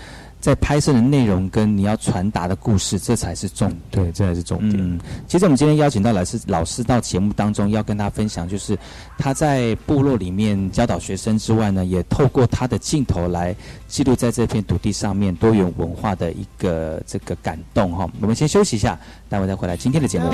[0.44, 3.80] 在拍摄的内容跟你要传达的故事，这才是重点。
[3.90, 4.74] 对，这才是重点。
[4.78, 8.78] 嗯，其实我们今天邀请到老师老师到节目当中，要跟他分享，就是
[9.16, 13.57] 他在部落里面教导学生之外呢，也透过他的镜头来
[13.88, 18.07] 记录在这片土地上面多元文化的一个这个感动哈。
[18.20, 20.26] 我们先休息一下，待会再回来今天的节目。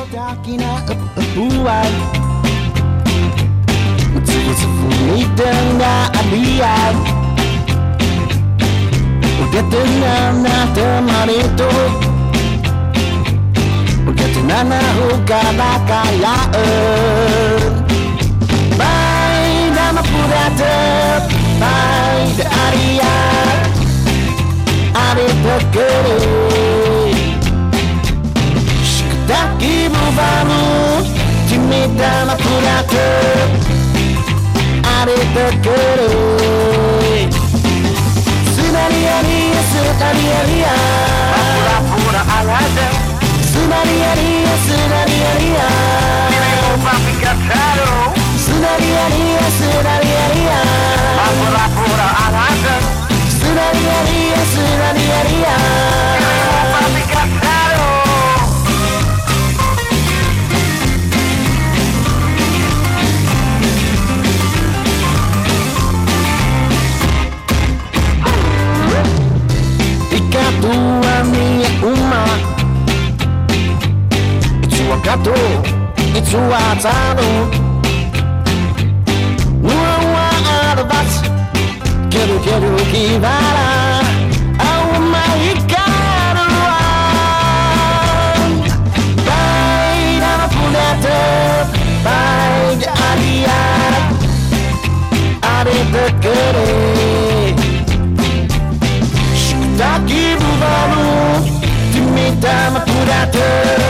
[9.51, 11.67] Porque tu nana teu marido
[14.05, 17.59] Porque tu nana o cabacalha eh.
[18.79, 21.27] Pai da mapurata
[21.59, 23.15] Pai de aria.
[24.95, 26.17] Ari te quero
[28.85, 31.03] Chica que bovano
[31.49, 32.11] Timida
[34.85, 36.30] abre o te quero
[40.01, 41.77] タミヤリアあ
[43.43, 46.20] つまりやりやすなりやりや
[75.11, 75.33] gato
[76.15, 77.69] e zuazzano
[80.89, 81.21] That's
[82.11, 84.01] Quero, quero que vará
[84.61, 86.37] Oh my God
[90.21, 91.19] na puneta
[92.03, 92.79] Vai
[93.11, 93.93] aliar
[95.43, 97.55] Areta querer
[99.35, 101.07] Shukta kibu valu
[101.93, 103.90] Timita makurata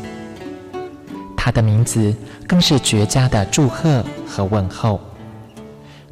[1.43, 2.13] 他的名字
[2.47, 5.01] 更是绝佳的祝贺和问候，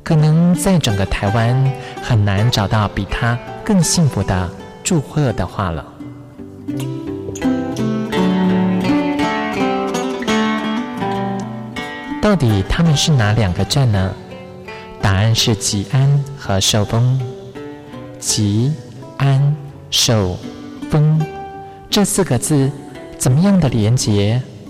[0.01, 4.49] 可能在整个台湾很难找到比他更幸福的
[4.83, 5.85] 祝贺的话了。
[12.19, 14.11] 到底他们是哪两个镇呢？
[14.99, 17.21] 答案是吉安和寿丰。
[18.17, 18.73] 吉
[19.17, 19.55] 安
[19.91, 20.35] 寿
[20.89, 21.23] 丰
[21.87, 22.71] 这四个字，
[23.19, 24.41] 怎么样的连结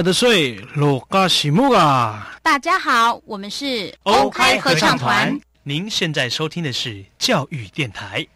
[0.00, 2.34] 么的水，罗嘎西木啊！
[2.42, 5.38] 大家好，我们是欧开合唱团。
[5.62, 8.26] 您现在收听的是教育电台。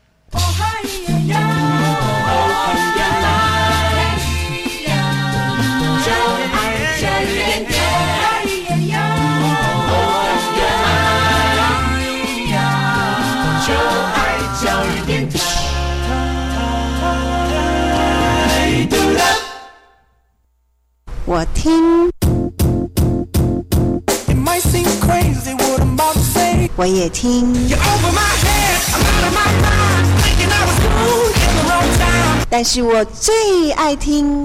[30.84, 32.46] Cool in the wrong time.
[32.50, 34.42] 但是我最爱听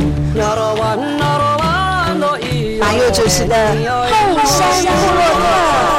[2.80, 3.56] 马佑主持的
[4.10, 5.99] 后山部落客。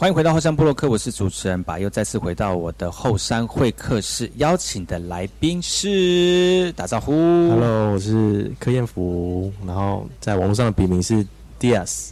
[0.00, 7.12] 欢迎回到后山部落客，我是主持人把又再次回到我的后山会客室，邀请的来宾是打招呼
[7.50, 11.26] Hello，我是柯彦福，然后在网络上的笔名是
[11.58, 12.10] Dias。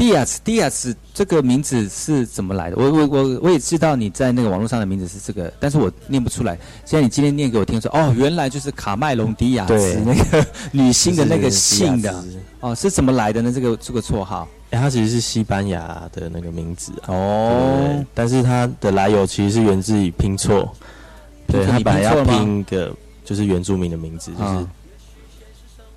[0.00, 2.76] Dias 这个名字是怎么来的？
[2.76, 6.58] 我我我我也知道你在那个网络上的名字是这个，但是我念不出来。
[6.86, 9.78] 现在你今天念给我听说，哦，原来就是卡麦隆迪亚对。
[9.78, 12.24] 兹那个女星的那个姓的。
[12.60, 13.52] 哦，是怎么来的呢？
[13.52, 14.48] 这个这个绰号。
[14.70, 17.08] 哎、它其实是西班牙的那个名字啊。
[17.08, 17.82] 哦。
[17.84, 20.74] 对，但是它的来由其实是源自于拼错，
[21.46, 22.90] 对，他本来要拼一个
[23.22, 24.68] 就是原住民的名字，就是，啊。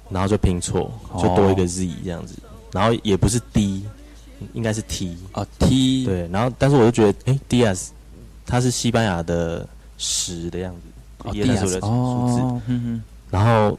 [0.09, 2.35] 然后就拼错，哦就多一个 Z 这样子，
[2.73, 3.86] 然后也不是 D，
[4.53, 7.93] 应该是 T，啊 T 对，然后但是我就觉得，哎、d i a s
[8.45, 9.65] 它是西班牙的
[9.97, 10.81] 十的样子，
[11.29, 13.77] 哦也那是我 Dias 的数字，然后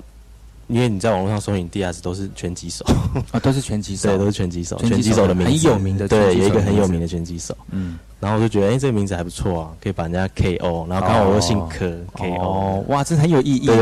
[0.68, 7.56] 因为你在网络上搜寻 Dias 都是拳击手，哼，哦都是拳击手，对，都是拳击手，拳击手手的名字很有名的对，有一个很有名的拳击手。
[7.70, 13.76] 嗯，然后我就觉得，哎、这个名字还不错啊，可以把人家 KO，然后刚好我又姓柯、KO，哦，哇，这很有意义对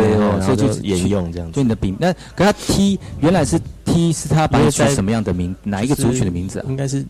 [0.44, 1.56] 所以就就沿用这样子。
[1.56, 5.54] 就你的笔，那可他 T 原来是 T 是他把你取什么样的名？
[5.62, 6.66] 哪一个族群的名字啊？
[6.68, 7.04] 应该是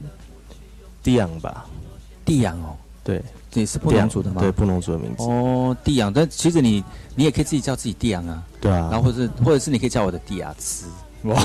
[1.02, 1.64] 地昂吧？
[2.24, 3.24] 地阳哦，对，这
[3.60, 4.40] 也是布农族的吗？
[4.40, 5.24] 对，布农族的名字。
[5.24, 6.82] 哦，地阳，但其实你
[7.14, 10.86] 你也可以自己叫自己地阳啊，对啊，然后或者是或者是你可以叫我的地亚兹，
[11.24, 11.36] 哇，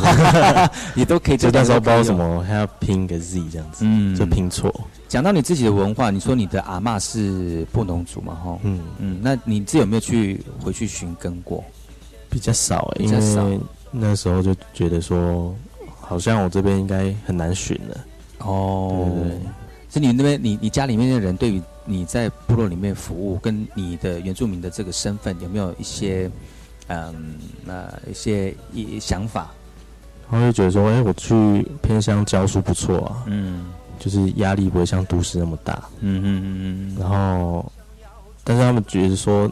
[0.95, 2.28] 你都可以，就那时候不知道什么。
[2.36, 4.74] 么，还要拼个 Z 这样子，嗯就拼错。
[5.08, 8.36] 讲到你自己的文化，你说你的阿嬷是布农族嘛？
[8.36, 11.64] 哈，嗯，嗯，那你自己有没有去回去寻根过？
[12.30, 15.55] 比较少、欸，因为那时候就觉得说，
[15.99, 17.97] 好像我这边应该很难寻了。
[18.39, 19.39] 哦对
[19.89, 26.30] 是你那边你你家里面的人对于你在部落里面服务，跟你的原住民的这个身份有没有一些
[26.88, 29.50] 嗯呃一些一想法？
[30.30, 33.68] 然后就觉得说，哎、我去偏乡教书不错啊，嗯
[33.98, 35.82] 就是压力不会像都市那么大。
[36.02, 37.72] 嗯嗯嗯嗯然后，
[38.44, 39.50] 但是他们觉得说，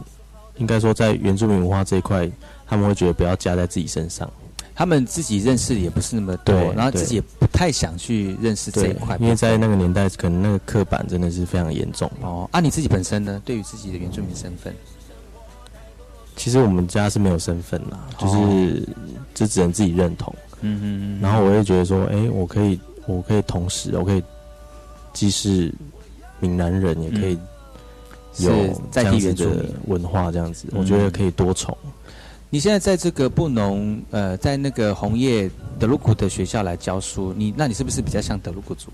[0.57, 2.29] 应该说在原住民文化这一块，
[2.67, 4.29] 他们会觉得不要加在自己身上。
[4.75, 12.11] 他们自己认识的也不是那么多，然后自己也不太想去认识这一块，因为在那个年代，可能那个刻板真的是非常严重。
[12.21, 14.75] 哦，啊，你自己本身呢，对于自己的原住民身份，
[16.35, 18.87] 其实我们家是没有身份啦，就是
[19.33, 20.35] 就只能自己认同。
[20.59, 24.21] 嗯嗯然后我也觉得说，哎、我可以，我可以同时，我可以
[25.13, 25.73] 既是
[26.41, 27.37] 闽南人，也可以
[28.39, 28.51] 有
[28.91, 29.75] 在地这样子的原住民。
[29.87, 30.79] 文化，这样子，嗯。
[30.79, 31.77] 我觉得可以多重。
[32.55, 38.89] 你现在在这个布农，呃，在那个红叶德鲁古的学校来教书，你那你是不是比较像德鲁古族？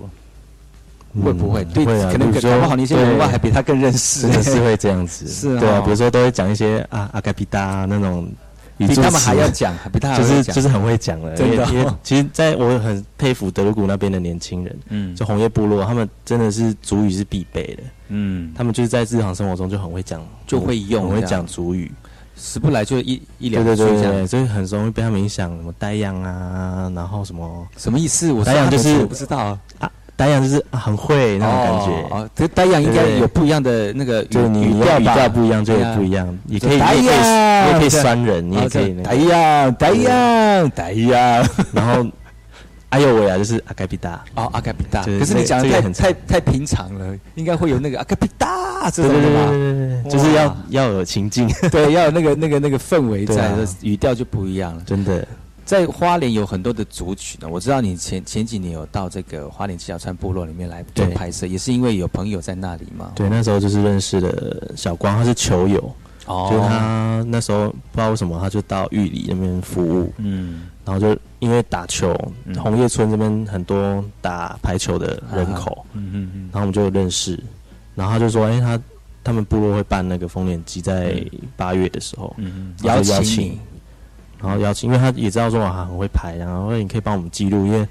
[1.23, 1.63] 会不会？
[1.65, 4.27] 对，嗯会啊，可能搞不好你一些文化对还比他更认识。
[4.41, 8.27] 是会这样子，是对啊，哦比如说都会讲一些啊阿盖比达啊那种
[8.79, 11.69] 比他们还要讲，比他还就是就是很会讲了，真的哦。
[11.71, 15.15] 因为其实在我很佩服德鲁古那边的年轻人，嗯。
[15.15, 21.91] 就红叶部落，他们真的是族语是必备的，嗯，他们就是在日常生活中就很会讲，就会用很会讲族语，
[22.41, 23.95] 时不来就一一两句这样。
[23.95, 28.31] 对对对，所以很容易被他们影响，什么呆样啊，然后什么什么意思？
[28.31, 29.91] 我呆样就是我不知道啊。
[30.17, 34.99] 呆样就是、啊、很会那种感觉，哦，这呆样应该有不一样的那个就是你语调吧？
[34.99, 35.89] 语调不一样就对啊。
[35.89, 41.49] 有不一样，也可以，你也可以，你也可以酸人，你也可以那呆个，样呆样呆样。
[41.73, 42.05] 然后
[42.91, 50.09] 阿佑维啊就是阿盖比达，哦，阿盖比达，可是你讲的太太太平常了，应该会有那个阿盖比达这种的吧？
[50.09, 54.83] 就是要要有情境， 对，要有那个那个那个氛围在，语调就不一样了。
[54.85, 55.25] 真的，
[55.63, 63.13] 在花莲有很多的族群呢，我知道你前前几年有到这个花莲七小川部落里面来做拍摄，也是因为有朋友在那里嘛。
[63.15, 66.49] 对，那时候就是认识了小光，他是球友，哦。
[66.51, 72.15] 就他那时候不知道为什么他就到玉里那边服务，嗯，然后就因为打球，
[72.45, 72.55] 嗯。
[72.55, 76.49] 红叶村这边很多打排球的人口，嗯嗯嗯。
[76.51, 77.39] 然后我们就认识，
[77.95, 78.79] 然后他就说，哎、他
[79.23, 81.23] 他们部落会办那个丰年祭，在
[81.55, 83.23] 八月的时候，嗯，嗯邀邀请。
[83.23, 83.59] 请你，
[84.41, 87.87] 然后邀请，因为他也知道说他很会排，然后说你可以帮我们记录，因为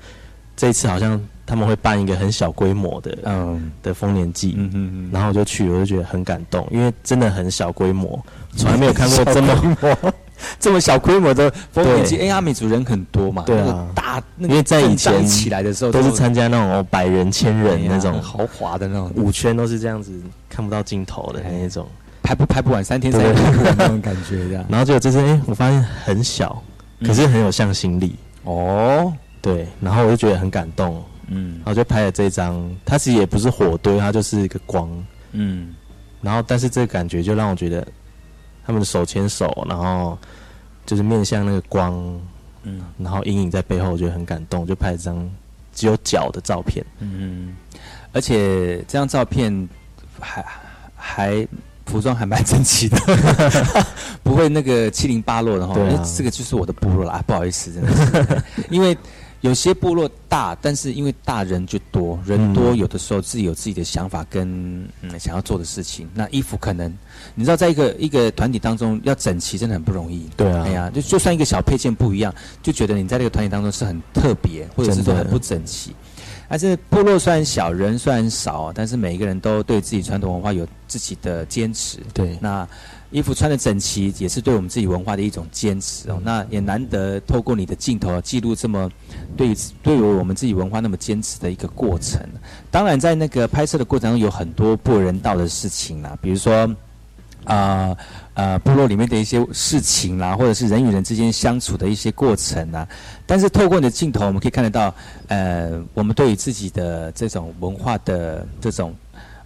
[0.57, 3.70] 这一次好像他们会办一个很小规模的、嗯。
[3.82, 8.20] 的丰年祭，嗯嗯嗯，然后我就去，我就觉得很感动，因为真的很小规模，
[8.57, 10.12] 从来没有看过这么，
[10.59, 20.12] 这么小规模的丰年祭，对哎，阿美族人很多嘛，对啊那个大，那个因为在以前起来的时候都是参加那种哦百人、千人那种很豪华的那种，五圈都是这样子
[20.49, 21.86] 看不到尽头的那一种。
[22.22, 23.32] 拍不拍不完，三天三夜
[23.76, 24.64] 那种感觉这样。
[24.68, 26.62] 然后结果这次，哎、我发现很小，
[27.05, 28.14] 可是很有向心力。
[28.45, 29.12] 哦，
[29.43, 32.62] 对，然后我就觉得很感动，嗯然后就拍了这张。
[32.84, 34.88] 它其实也不是火堆，它就是一个光。
[35.32, 35.74] 嗯
[36.22, 37.84] 然后，但是这个感觉就让我觉得，
[38.67, 40.19] 他们手牵手，然后
[40.87, 41.93] 就是面向那个光，
[42.63, 45.31] 嗯然后阴影在背后，我觉得很感动，就拍了这张
[45.75, 46.85] 只有脚的照片。
[46.99, 47.57] 嗯，
[48.13, 49.69] 而且这张照片
[50.21, 50.45] 还
[50.95, 51.49] 还
[51.87, 52.97] 服装还蛮整齐的，
[54.23, 55.75] 不会那个七零八落的哈。
[55.75, 58.97] 对啊因为这个就是我的部落啦，啊不好意思，真的是，因为
[59.41, 64.47] 有些部落大，但是因为大人就多，人多嗯有的时候自己有自己的想法跟
[65.01, 66.93] 嗯想要做的事情，那衣服可能
[67.34, 70.28] 你知道，在一个一个团体当中要整齐真的很不容易。
[70.36, 75.95] 对啊哎呀，就就算一个小配件不一样，就觉得你在这个团体当中是很特别，或者是说很不整齐。
[76.49, 81.99] 而且部落虽然小，人虽然少，但是每一个人都对自己传统文化有自己的坚持。
[82.12, 82.68] 对，那
[83.11, 86.21] 衣服穿的整齐，也是对我们自己文化的一种坚持哦。
[86.25, 88.91] 那也难得透过你的镜头记录这么
[89.37, 92.21] 对于对于我们自己文化那么坚持的一个过程。
[92.71, 96.69] 当然，在那个拍摄的过程中，有很多不人道的事情啦，比如说。
[97.45, 97.97] 啊
[98.35, 102.87] 呃部落里面的一些事情啦，或者是人与人之间相处的一些过程啊，
[103.27, 104.95] 但是透过你的镜头，我们可以看得到，
[105.29, 108.95] 呃，我们对于自己的这种文化的这种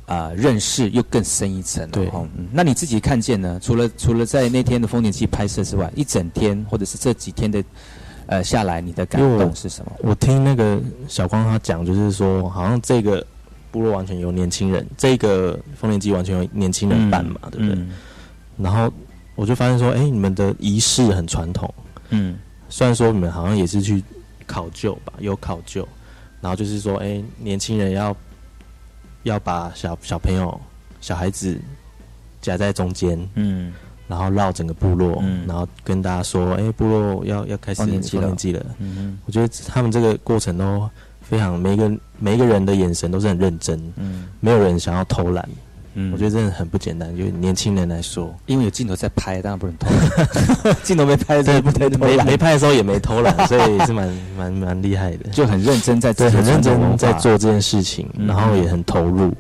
[0.07, 1.89] 啊、认识又更深一层了。
[1.89, 3.59] 对哦嗯那你自己看见呢？
[3.63, 7.65] 除了除了在那天的丰年祭拍摄之外，一整天或者是这几天的
[8.27, 9.93] 呃下来，你的感动是什么？
[10.01, 13.27] 我听那个小光他讲，就是说，好像这个
[13.71, 17.75] 部落完全由年轻人，这个丰年祭完全由年轻人办嘛，对不对？
[17.75, 17.91] 嗯
[18.57, 18.93] 然后
[19.35, 21.73] 我就发现说，哎、你们的仪式很传统，
[22.11, 22.39] 嗯
[22.69, 24.01] 虽然说你们好像也是去
[24.47, 25.87] 考究吧，有考究，
[26.41, 28.17] 然后就是说，哎、年轻人要
[29.25, 30.59] 要把小小朋友、
[31.01, 31.61] 小孩子
[32.41, 33.72] 夹在中间，嗯。
[34.07, 35.45] 然后绕整个部落，嗯。
[35.47, 38.22] 然后跟大家说，哎、部落要要开始丰年祭了。
[38.22, 38.64] 丰年祭了。
[38.79, 40.89] 嗯我觉得他们这个过程都
[41.22, 44.29] 非常，每一个每一个人的眼神都是很认真，嗯。
[44.41, 45.49] 没有人想要偷懒。
[45.95, 46.12] 嗯。
[46.12, 50.76] 我觉得真的很不简单，就年轻人来说，因为有镜头在拍，当然不能偷懒。
[50.84, 57.12] 镜头没拍，对不能偷懒没没拍的时候也没偷懒， 所以是蛮蛮蛮厉害的，就很认真在很认真在。
[57.14, 58.26] 做这件事情，嗯。
[58.26, 59.32] 然后也很投入，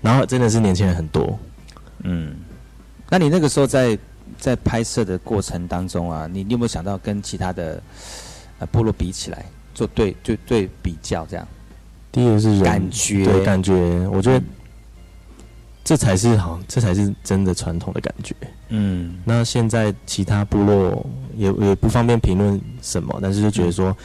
[0.00, 1.38] 然后真的是年轻人很多。
[2.02, 2.34] 嗯，
[3.08, 3.98] 那你那个时候在
[4.38, 7.82] 在拍摄的过程当中啊，你你有没有想到跟其他的
[8.58, 9.44] 呃部落比起来，
[9.74, 11.46] 做对对对比较这样？
[12.10, 13.24] 第一个是人感觉。
[13.24, 13.74] 对感觉，
[14.08, 14.42] 我觉得
[15.82, 18.34] 这才是好，这才是真的传统的感觉。
[18.68, 19.18] 嗯。
[19.24, 21.04] 那现在其他部落
[21.36, 23.96] 也也不方便评论什么，但是就觉得说，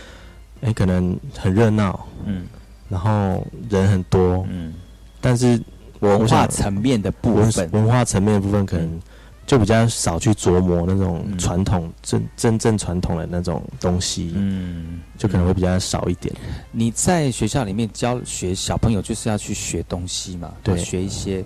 [0.62, 2.48] 哎、可能很热闹，嗯。
[2.88, 4.74] 然后人很多，嗯，
[5.20, 5.60] 但是
[6.02, 9.02] 文化层面的部分，文化层面的部分可能
[9.46, 16.34] 就比较少去琢磨那种嗯传统真真正传统的那种东西，嗯，就可能会比较少一点。
[16.72, 21.46] 你在学校里面教学小朋友，就是要去学东西嘛，对学一些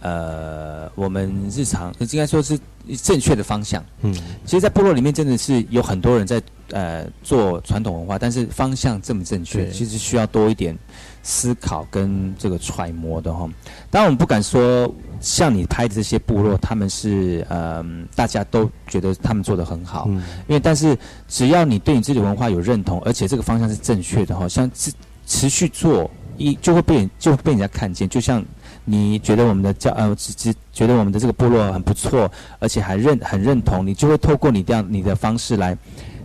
[0.00, 2.58] 呃，我们日常应该说是
[3.02, 3.84] 正确的方向。
[4.00, 4.14] 嗯，
[4.46, 6.40] 其实，在部落里面，真的是有很多人在
[6.70, 10.74] 呃做传统文化，但是方向正不正确，其实需要多一点
[11.22, 13.46] 思考跟这个揣摩的哈。
[13.90, 14.90] 当然，我们不敢说
[15.20, 20.16] 像你拍的这些部落，他们是呃大家都觉得他们做的很好，嗯
[20.48, 20.96] 因为但是
[21.28, 24.92] 只要你对你自己的文化有认同，而且这个方向是正确的哈，像持
[25.26, 28.44] 持续做一就会被就会被人家看见，就像。
[28.86, 35.76] 你觉得我们的教呃，只只觉得我们的这个部落很不错，而且还认很认同，你就会透过你这样你的方式来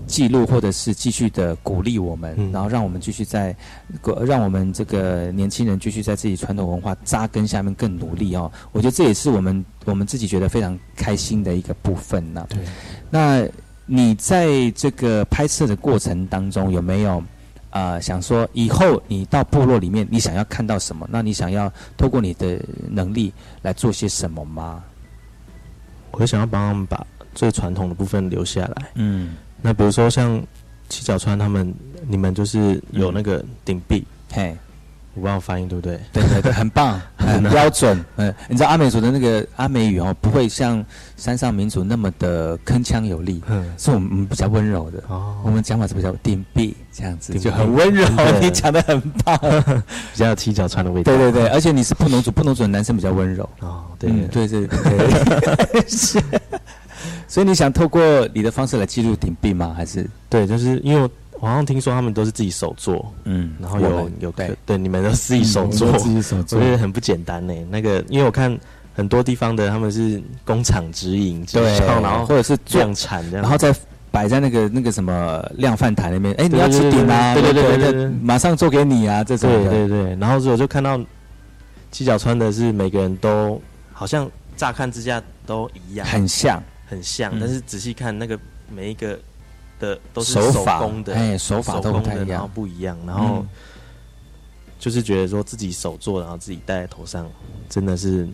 [0.08, 3.56] 记录，或者是继续的鼓励我们，嗯然后让我们继续在，
[4.26, 8.52] 让我们这个年轻人继续在自己传统文化扎根下面更努力哦。
[8.72, 12.60] 我觉得这也是我们我们自己觉得非常开心的一个部分呢、对。
[13.10, 13.48] 那
[13.86, 17.24] 你在这个拍摄的过程当中有没有？
[17.72, 21.06] 啊、想说以后你到部落里面，你想要看到什么？
[21.12, 22.58] 那你想要透过你的
[22.90, 24.82] 能力来做些什么吗？
[26.12, 28.92] 我想要帮他们把最传统的部分留下来。
[28.94, 29.36] 嗯，
[29.66, 30.40] 那比如说像
[30.90, 31.74] 七角川他们，
[32.08, 34.56] 你们就是有那个顶壁，嘿，
[35.16, 36.00] 我不知道发音对不对？
[36.14, 38.00] 对对对，很棒， 很标准。
[38.18, 40.86] 嗯，你知道阿美族的那个阿美语哦，不会像
[41.18, 45.04] 山上民族那么的铿锵有力，嗯，是我们比较温柔的。
[45.08, 48.06] 哦，我们讲法是比较顶壁这样子，就很温柔。
[48.40, 49.36] 你讲的很棒。
[50.14, 51.12] 比较有七角川的味道。
[51.12, 53.50] 对对对，而且你是布农族，布农族的男生比较温柔。
[53.62, 56.22] 哦，对嗯对对对，是。
[57.28, 59.74] 所以你想透过你的方式来记录顶壁吗？
[59.76, 60.08] 还是？
[60.30, 61.10] 对，就是因为我
[61.40, 64.56] 我好像听说他们都是自己手做，嗯然后有有对。
[64.66, 67.54] 对你们都自己手做，自己手我觉得很不简单呢。
[67.70, 68.58] 那个因为我看
[68.96, 73.76] 很多地方的他们是工厂直营对，然后或者是做量产这样，然后再
[74.12, 77.34] 摆在那个那个什么量贩台那边，哎，你要吃点啊？
[77.34, 80.98] 对对对对对对马上做给你啊，这种对对对，然后我就看到
[81.92, 83.62] 七角川的是每个人都
[83.92, 87.40] 好像乍看之下都一样，很像很像，嗯。
[87.40, 89.20] 但是仔细看那个每一个
[89.80, 92.28] 的都是手工的，哎手法都不太一样。
[92.28, 93.48] 然后不一样，然后嗯。
[94.78, 97.28] 就是觉得说自己手做，然后自己戴在头上，
[97.68, 98.28] 真的是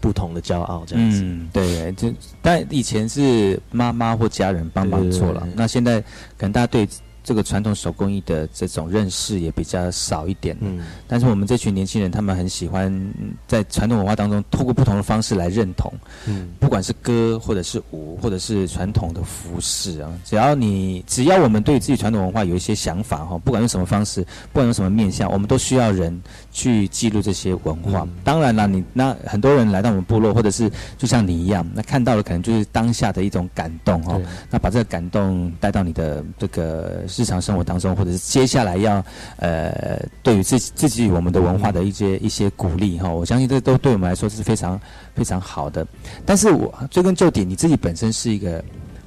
[0.00, 1.20] 不同的骄傲这样子。
[1.22, 6.00] 嗯，对，就但以前是妈妈或家人帮忙做了那现在
[6.36, 6.86] 可能大家对
[7.24, 10.56] 这个传统手工艺的这种认识也比较少一点。
[10.60, 15.92] 嗯，但是我们这群年轻人，他们很喜欢嗯在传统文化当中，透过不同的方式来认同，
[16.26, 24.22] 嗯不管是歌或者是舞，或者是传统的服饰啊，只要你只要我们对自己传统文化有一些想法哈，不管用什么方式，
[24.52, 26.22] 不管用什么面向，我们都需要人
[26.52, 28.02] 去记录这些文化。
[28.02, 34.20] 嗯当然了，你那很多人来到我们部落，或者是就像你一样，那看到的可能就是当下的一种感动哈。
[34.50, 39.04] 那把这个感动带到你的这个日常生活当中，或者是接下来要
[39.36, 44.80] 呃对于自己自己我们的文化的一些一些鼓励哈，我相信这都对我们来说是非常
[45.14, 45.86] 非常好的。
[46.24, 48.64] 但是我追根究底，你自己本身是一个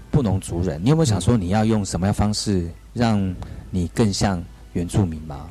[0.10, 3.36] 布农族人，你有没有想说你要用什么样方式让
[3.70, 4.44] 你更像
[4.74, 5.48] 原住民吗？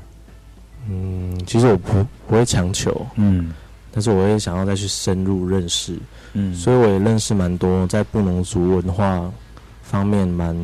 [0.89, 3.53] 嗯，其实我不不会强求，嗯
[3.93, 5.99] 但是我也想要再去深入认识，
[6.35, 9.33] 嗯，所以我也认识蛮多在布农族文化
[9.83, 10.55] 方面蛮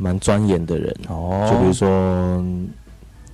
[0.00, 0.94] 蛮钻研的人。
[1.08, 2.44] 哦，就比如说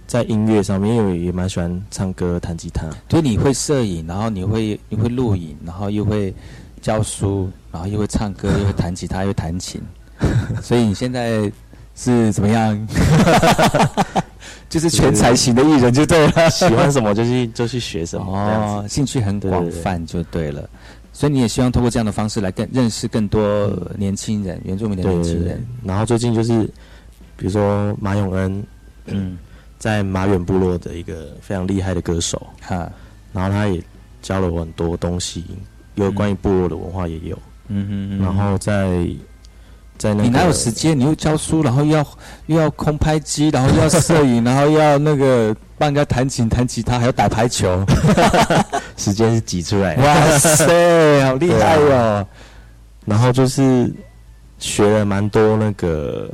[0.06, 2.86] 在音乐上面，因为我也蛮喜欢唱歌、弹吉他。
[3.08, 6.34] 所以你会摄影，然后你会你会录影，然后又会
[6.80, 9.80] 教书，然后又会唱歌， 又会弹吉他，又弹琴，
[10.62, 11.50] 所以你现在
[11.94, 12.76] 是怎么样？
[14.68, 16.50] 就是全才型的艺人就对了。
[16.50, 20.68] 喜欢什么就去就去学什么，哦，兴趣很广泛就对了。
[21.16, 25.66] 所以你也希望通过这样的方式来更认识更多年轻人，原住民的年轻人。。
[25.82, 26.64] 然后最近就是，
[27.38, 28.62] 比如说马永恩，
[29.06, 29.38] 嗯，
[29.78, 32.92] 在马远部落的一个非常厉害的歌手，哈，
[33.32, 33.82] 然后他也
[34.20, 35.42] 教了我很多东西，
[35.94, 37.38] 有关于部落的文化也有。
[37.68, 39.08] 嗯哼然后在
[39.98, 40.98] 在那个你哪有时间？
[40.98, 42.06] 你又教书，然后又要
[42.46, 47.84] 又要空拍机，然后又要摄影，然后又要那个帮人家弹琴、弹吉他，还要打排球。
[48.96, 50.02] 时间是挤出来的？
[50.02, 52.26] 哇塞，好厉害哦！
[53.04, 53.92] 然后就是
[54.58, 56.30] 学了蛮多那个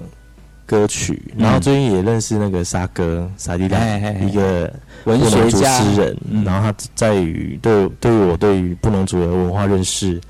[0.64, 4.72] 歌曲，嗯然后最近也认识那个沙哥沙迪哎哎哎亮一个
[5.04, 10.20] 文学家诗人，嗯然后他在于对对于我对于布农族的文化认识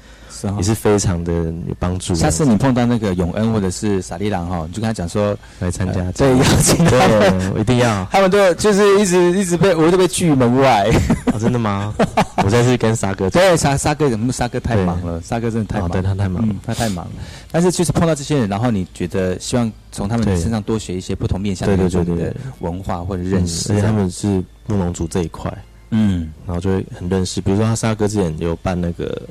[0.42, 2.14] 是哈也是非常的有帮助。
[2.14, 8.06] 下次你碰到那个永恩或者是萨利郎哈，你就跟他讲说，来参加，呃对，邀请他们，对，我一定要。
[8.10, 10.90] 他们都就是一直一直被我都被拒门外。
[11.32, 11.94] 哦，真的吗？
[12.44, 15.20] 我再次跟沙哥，对，沙沙哥，沙哥太忙了？
[15.22, 17.12] 沙哥真的太哦忙，对他太忙了嗯，他太忙了。
[17.50, 25.52] 但是就是碰到这些人，然后你觉得希望从他们身上多学一些不同面向的对对对对对文化或者认识，他们是布农族这一块，
[25.90, 27.40] 嗯然后就会很认识。
[27.40, 29.22] 比如说他沙哥之前有办那个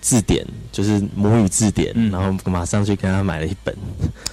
[0.00, 2.10] 字典，就是母语字典，嗯。
[2.10, 3.74] 然后马上去跟他买了一本，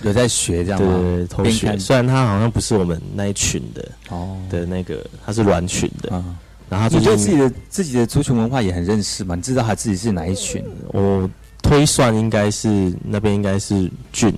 [0.03, 1.27] 有在学这样吗？
[1.37, 1.67] 对学。
[1.67, 1.79] 看。
[1.79, 6.23] 虽然他好像不是我们那一群的哦，的那个，他是软群的，啊，
[6.69, 9.35] 然后他你对最自己的自己的族群文化也很认识嘛？
[9.35, 10.63] 你知道他自己是哪一群？
[10.87, 11.29] 我
[11.61, 14.33] 推算应该是那边应该是郡，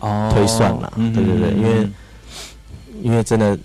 [0.00, 0.30] 哦。
[0.34, 1.88] 推算啦对对对因为
[3.02, 3.58] 因为真的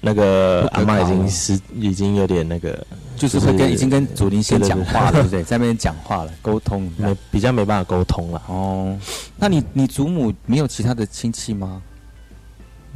[0.00, 2.86] 那个不可阿妈已经是已经有点那个
[3.16, 5.42] 就是会跟已经跟祖林先讲话了，对不对？
[5.42, 6.90] 在那边讲话了， 沟通。
[6.96, 8.42] 没比较没办法沟通了。
[8.48, 8.98] 哦，
[9.36, 11.82] 那你你祖母没有其他的亲戚吗？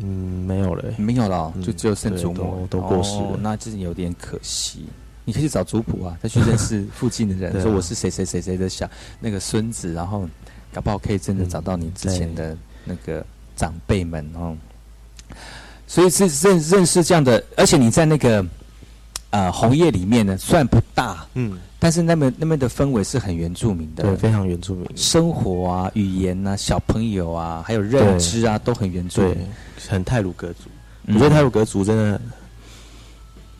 [0.00, 0.06] 嗯，
[0.46, 4.86] 没有了欸、没有了就只有剩祖母对都都过世了哦那这有点可惜。
[5.24, 8.88] 你可以去找族谱啊，再去认识附近的人，啊说我是谁谁谁谁的小
[9.18, 10.26] 那个孙子，然后
[10.72, 14.56] 搞不好可以真的找到你之前的那个长辈们哦。
[15.88, 18.44] 所以是认认识这样的，而且你在那个
[19.30, 29.46] 呃红叶里面呢，虽然不大，嗯，但是那边那边的氛围是很原住民的，对，非常原住民，生活啊、语言啊、小朋友啊，还有认知啊，都很原住对民。，
[29.88, 30.64] 很泰鲁格族。
[31.06, 31.14] 嗯。
[31.14, 32.20] 我觉得泰鲁格族真的，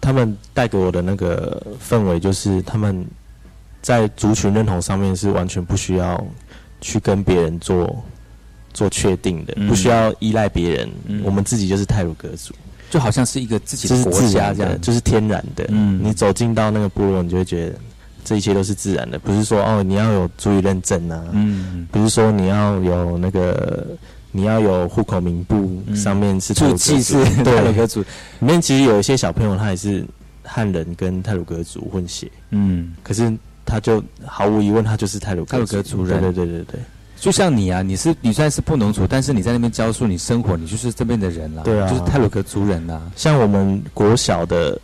[0.00, 3.06] 他们带给我的那个氛围，就是他们
[3.82, 6.26] 在族群认同上面是完全不需要
[6.80, 8.02] 去跟别人做
[8.72, 9.68] 做确定的，嗯。
[9.68, 10.90] 不需要依赖别人。
[11.06, 11.22] 嗯。
[11.24, 12.54] 我们自己就是泰鲁格族，
[12.90, 15.66] 就好像是一个自己是的国自然的，家这样，就是天然的。
[15.68, 16.00] 嗯。
[16.02, 17.74] 你走进到那个部落，你就会觉得
[18.24, 23.86] 这一切都是自然的，不是说哦你要有族语认证啊，嗯，不是说你要有那个。
[24.30, 25.96] 你要有户口名簿，嗯。
[25.96, 28.06] 上面是泰鲁注记是泰鲁对，格族，里
[28.46, 30.04] 面其实有一些小朋友，他也是
[30.42, 33.32] 汉人跟泰鲁格族混血，嗯，可是
[33.64, 36.80] 他就毫无疑问，他就是泰鲁泰鲁格族人对对对对对，
[37.20, 41.88] 就像你啊，你是你虽然是布农族，但是你在那边教书，你生活，你就是这边的人啦，对啊。
[41.88, 44.80] 就是泰鲁格族人啦，像我们国小的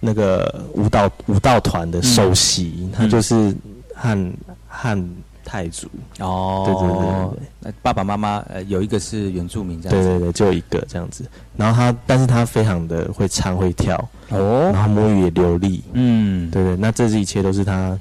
[0.00, 3.54] 那个舞蹈舞蹈团的首席，他就是
[3.94, 4.32] 汉
[4.66, 5.10] 汉
[5.44, 5.86] 泰族，
[6.18, 7.38] 哦对对对对。
[7.38, 7.48] 对。
[7.60, 10.82] 那爸爸妈妈呃有一个是原住民这样子，对对对，就一个。
[10.88, 11.24] 这样子。
[11.56, 13.96] 然后他，但是他非常的会唱会跳，
[14.30, 14.70] 哦。
[14.72, 17.98] 然，后母语也流利，嗯，对对，那这一切都是他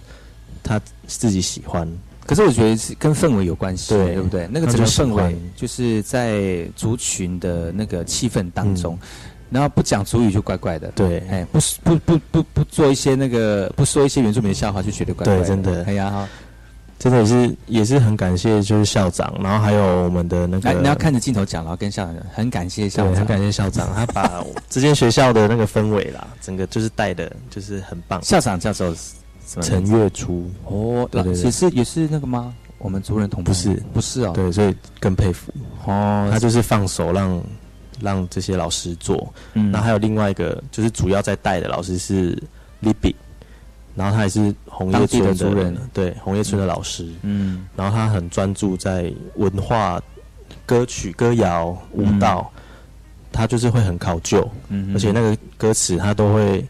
[0.64, 1.86] 他自己喜欢。
[2.30, 4.48] 可是我觉得是跟氛围有关系，对对不对？
[4.52, 9.08] 那个整个氛围就是在族群的那个气氛当中，嗯。
[9.50, 11.24] 然后不讲族语就怪怪的，对。
[11.28, 15.84] 哎，不不不不不做一些那个不说一些原住民的笑话，就觉得怪怪的，对真的。
[15.86, 16.30] 哎呀，哈
[17.00, 23.16] 真的也是也是很感谢，就是校长，然后还有我们的那个，哎，你要看着镜头讲，然后跟校长讲，很感谢校，长。
[23.16, 28.22] 很，感谢校长，他把 这间学校的那个氛围啦，整个就是带的，就是很棒。
[28.22, 28.94] 校长叫做
[29.62, 29.86] 陈？
[29.88, 32.54] 月初，哦，对对对也是也是那个吗？
[32.78, 33.84] 我们族人同胞不是。
[33.94, 35.52] 不是哦，对，所以更佩服。
[35.86, 37.42] 哦，他就是放手让
[38.00, 39.72] 让这些老师做，嗯。
[39.72, 42.42] 那还有另外一个就是主要在带的老师是
[42.82, 43.14] Libby，
[43.96, 45.78] 然后他也是红叶村的族人。
[45.94, 47.68] 对红叶村的老师，嗯。
[47.76, 50.02] 然后他很专注在文化、
[50.66, 52.50] 歌曲、歌谣、舞蹈，
[53.32, 56.66] 他就是会很考究，嗯而且那个歌词他都会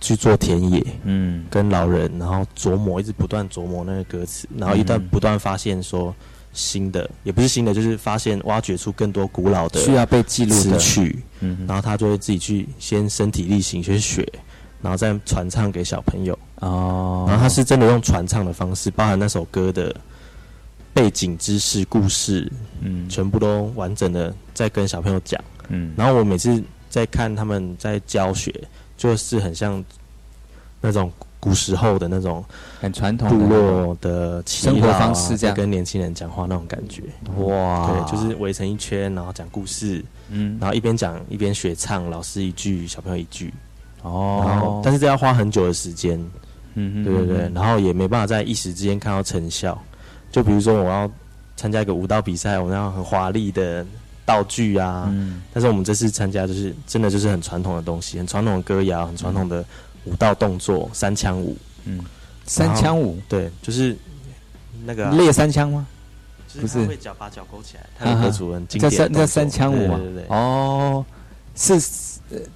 [0.00, 1.44] 去做田野，嗯。
[1.50, 5.08] 跟老人，然后琢磨，一直不断琢磨那个歌词，然后一旦嗯。
[5.08, 6.14] 不断发现说
[6.52, 14.26] 新的，也不是新的，就是发现挖掘出更多古老的需要被记录词的，曲，嗯然后他就会自己去先身体力行去学，
[14.82, 16.36] 然后再传唱给小朋友。
[16.56, 19.94] 哦，然后他是真的用传唱的方式，包含那首歌的
[20.92, 23.08] 背景知识、故事，嗯。
[23.08, 25.42] 全部都完整的在跟小朋友讲。
[25.68, 25.92] 嗯。
[25.96, 28.52] 然后我每次在看他们在教学，
[29.00, 29.82] 就是很像
[30.82, 32.44] 那种古时候的那种
[32.82, 37.04] 很传统部落的生活方式这样跟年轻人讲话那种感觉。
[37.38, 43.50] 哇，对，就是围成一圈，然后讲故事，嗯然后一边讲一边学唱，老师一句，小朋友一句。
[44.02, 46.22] 然后哦，，但是这要花很久的时间。
[46.74, 49.76] 嗯对对对，然后也没办法在一时之间看到成效。
[50.30, 51.10] 就比如说我要
[51.56, 53.84] 参加一个舞蹈比赛，我们要很华丽的
[54.30, 55.42] 道具啊，嗯。
[55.52, 59.64] 但是我们这次参加就是真的就是很传统的东西，很传统的歌谣，很传统的
[60.04, 61.56] 舞蹈动作，三枪舞。
[61.84, 61.98] 嗯，
[62.46, 63.18] 三枪舞？
[63.28, 63.96] 对，就是
[64.84, 65.86] 那个啊、三枪吗？
[66.60, 66.80] 不是。
[66.82, 71.04] 他会脚把脚勾起来，他有个主人经叫三叫三枪舞嘛对对对，哦，
[71.56, 71.80] 是呃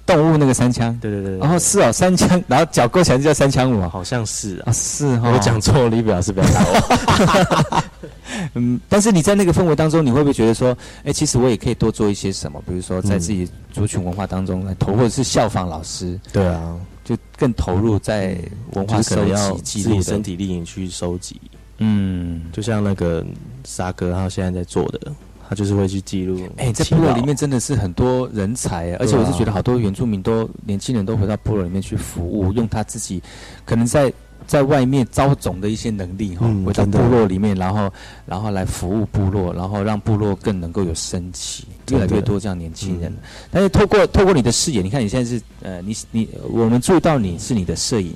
[0.05, 4.63] 动物那个三枪，对对对对，然后是哦三枪，然后脚勾起来就叫三枪舞啊，好像是啊。
[4.67, 7.83] 啊，是哈，我讲错了，你表示不要打我。
[8.53, 12.61] 嗯，但是你在那个氛围当中，你会不会觉得说，哎，其实我也可以多做一些什么？
[12.67, 18.37] 比如说在自己族群文化当中来投，或者是效仿老师，对啊，就更投入在
[18.73, 19.23] 文化收
[19.59, 20.21] 集自己身。
[20.23, 21.39] 体力行去收集，
[21.77, 23.23] 嗯，就像那个
[23.63, 25.11] 沙哥他现在在做的，
[25.47, 26.39] 他就是会去记录。
[26.57, 33.21] 哎，在部落里面真的是很多人才，而且我是觉得好多原住民都年轻人都回到部落里面去服务，用他自己
[33.65, 34.11] 可能在
[34.47, 37.91] 在外面招种的一些能力哈，嗯回到部落里面，然后
[38.25, 43.11] 然后来服务部落，然后让部落更能够有生气，越来越多这样年轻人。
[43.49, 48.13] 但是透过透过你的视野，你看你现在是呃，你你我们注意到你是你的摄影。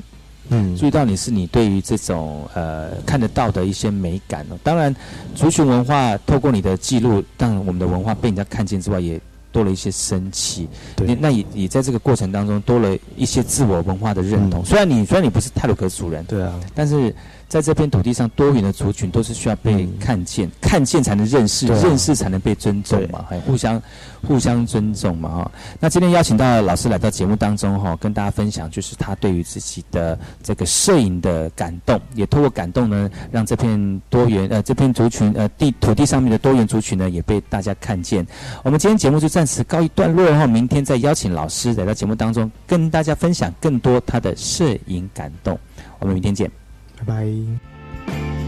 [0.50, 4.58] 嗯注意到你是你对于这种呃看得到的一些美感哦。
[4.64, 4.96] 当然，
[5.36, 9.20] 族群文化透过你的记录，让我们的文化被人家看见之外，也
[9.52, 10.68] 多了一些生气。
[10.96, 14.62] 对，那也也在这个过程当中多了一些自我文化的认同。
[14.62, 17.14] 嗯虽然你虽然你不是泰鲁格族人，对啊，但是
[17.50, 23.82] 在这片土地上，多元的族群都是需要被嗯看见，看见才能认识，啊认识才能被尊重嘛，还互相
[24.26, 25.52] 互相尊重嘛哈。
[25.80, 38.24] 那今天邀请到老师来到节目当中哈，跟大家分享就是他对于自己的这个摄影的感动，也透过感动呢，让这片多元呃这片族群呃地土地上面的多元族群呢，也被大家看见。
[38.64, 45.58] 我们今天节目就暂时告一段落，然后明天再邀请老师来到节目当中，跟大家分享更多他的摄影感动。
[45.98, 46.69] 我们明天见。
[47.00, 48.39] 拜拜。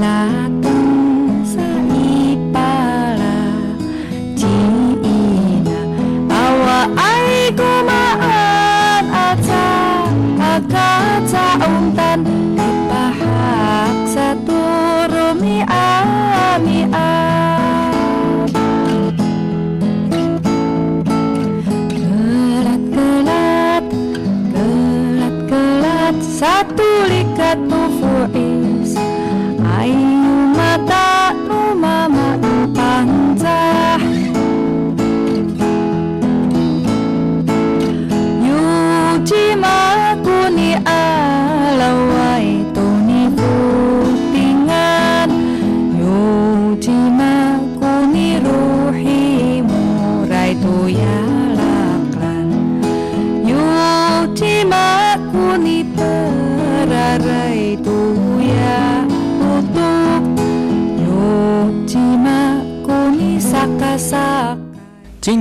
[0.00, 0.49] 啦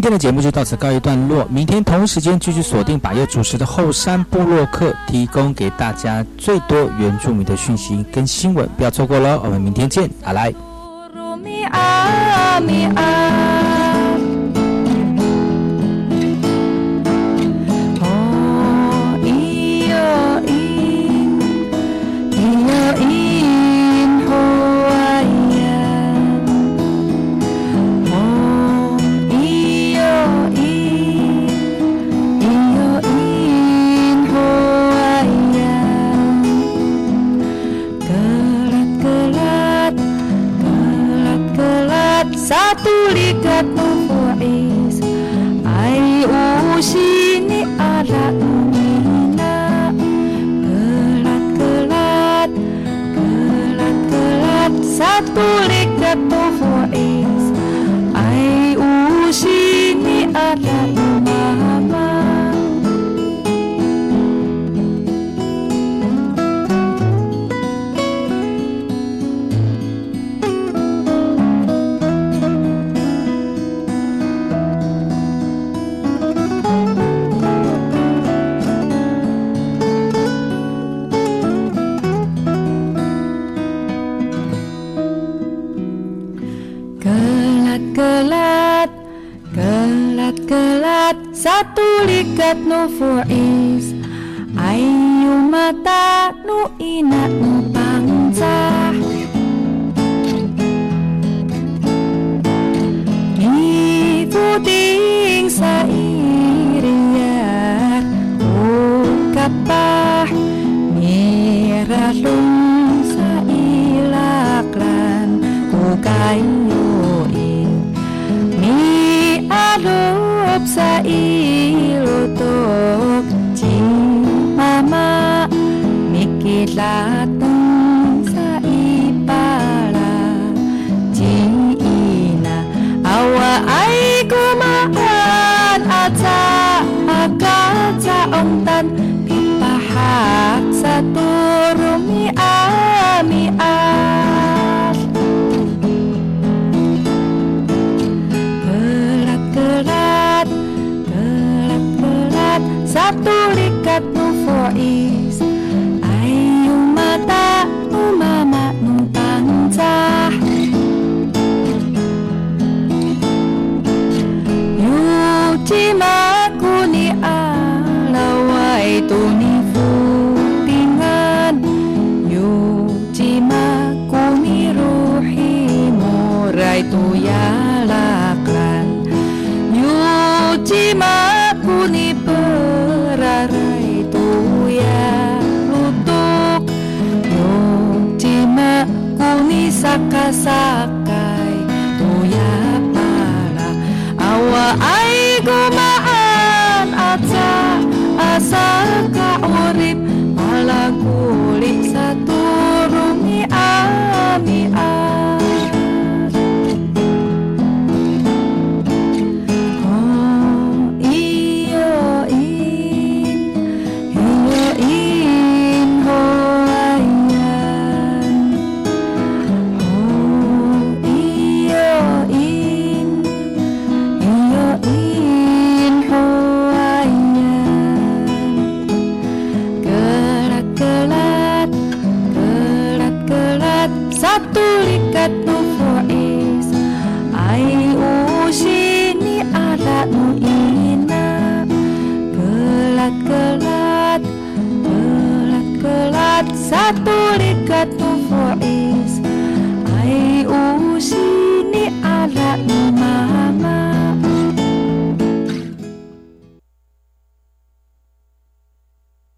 [0.10, 10.52] 这个节目就到此告一段落明天同一时间继续锁定百叶主持的后山部落客提供给大家最多原住民的讯息跟新闻不要错过了我们明天见好来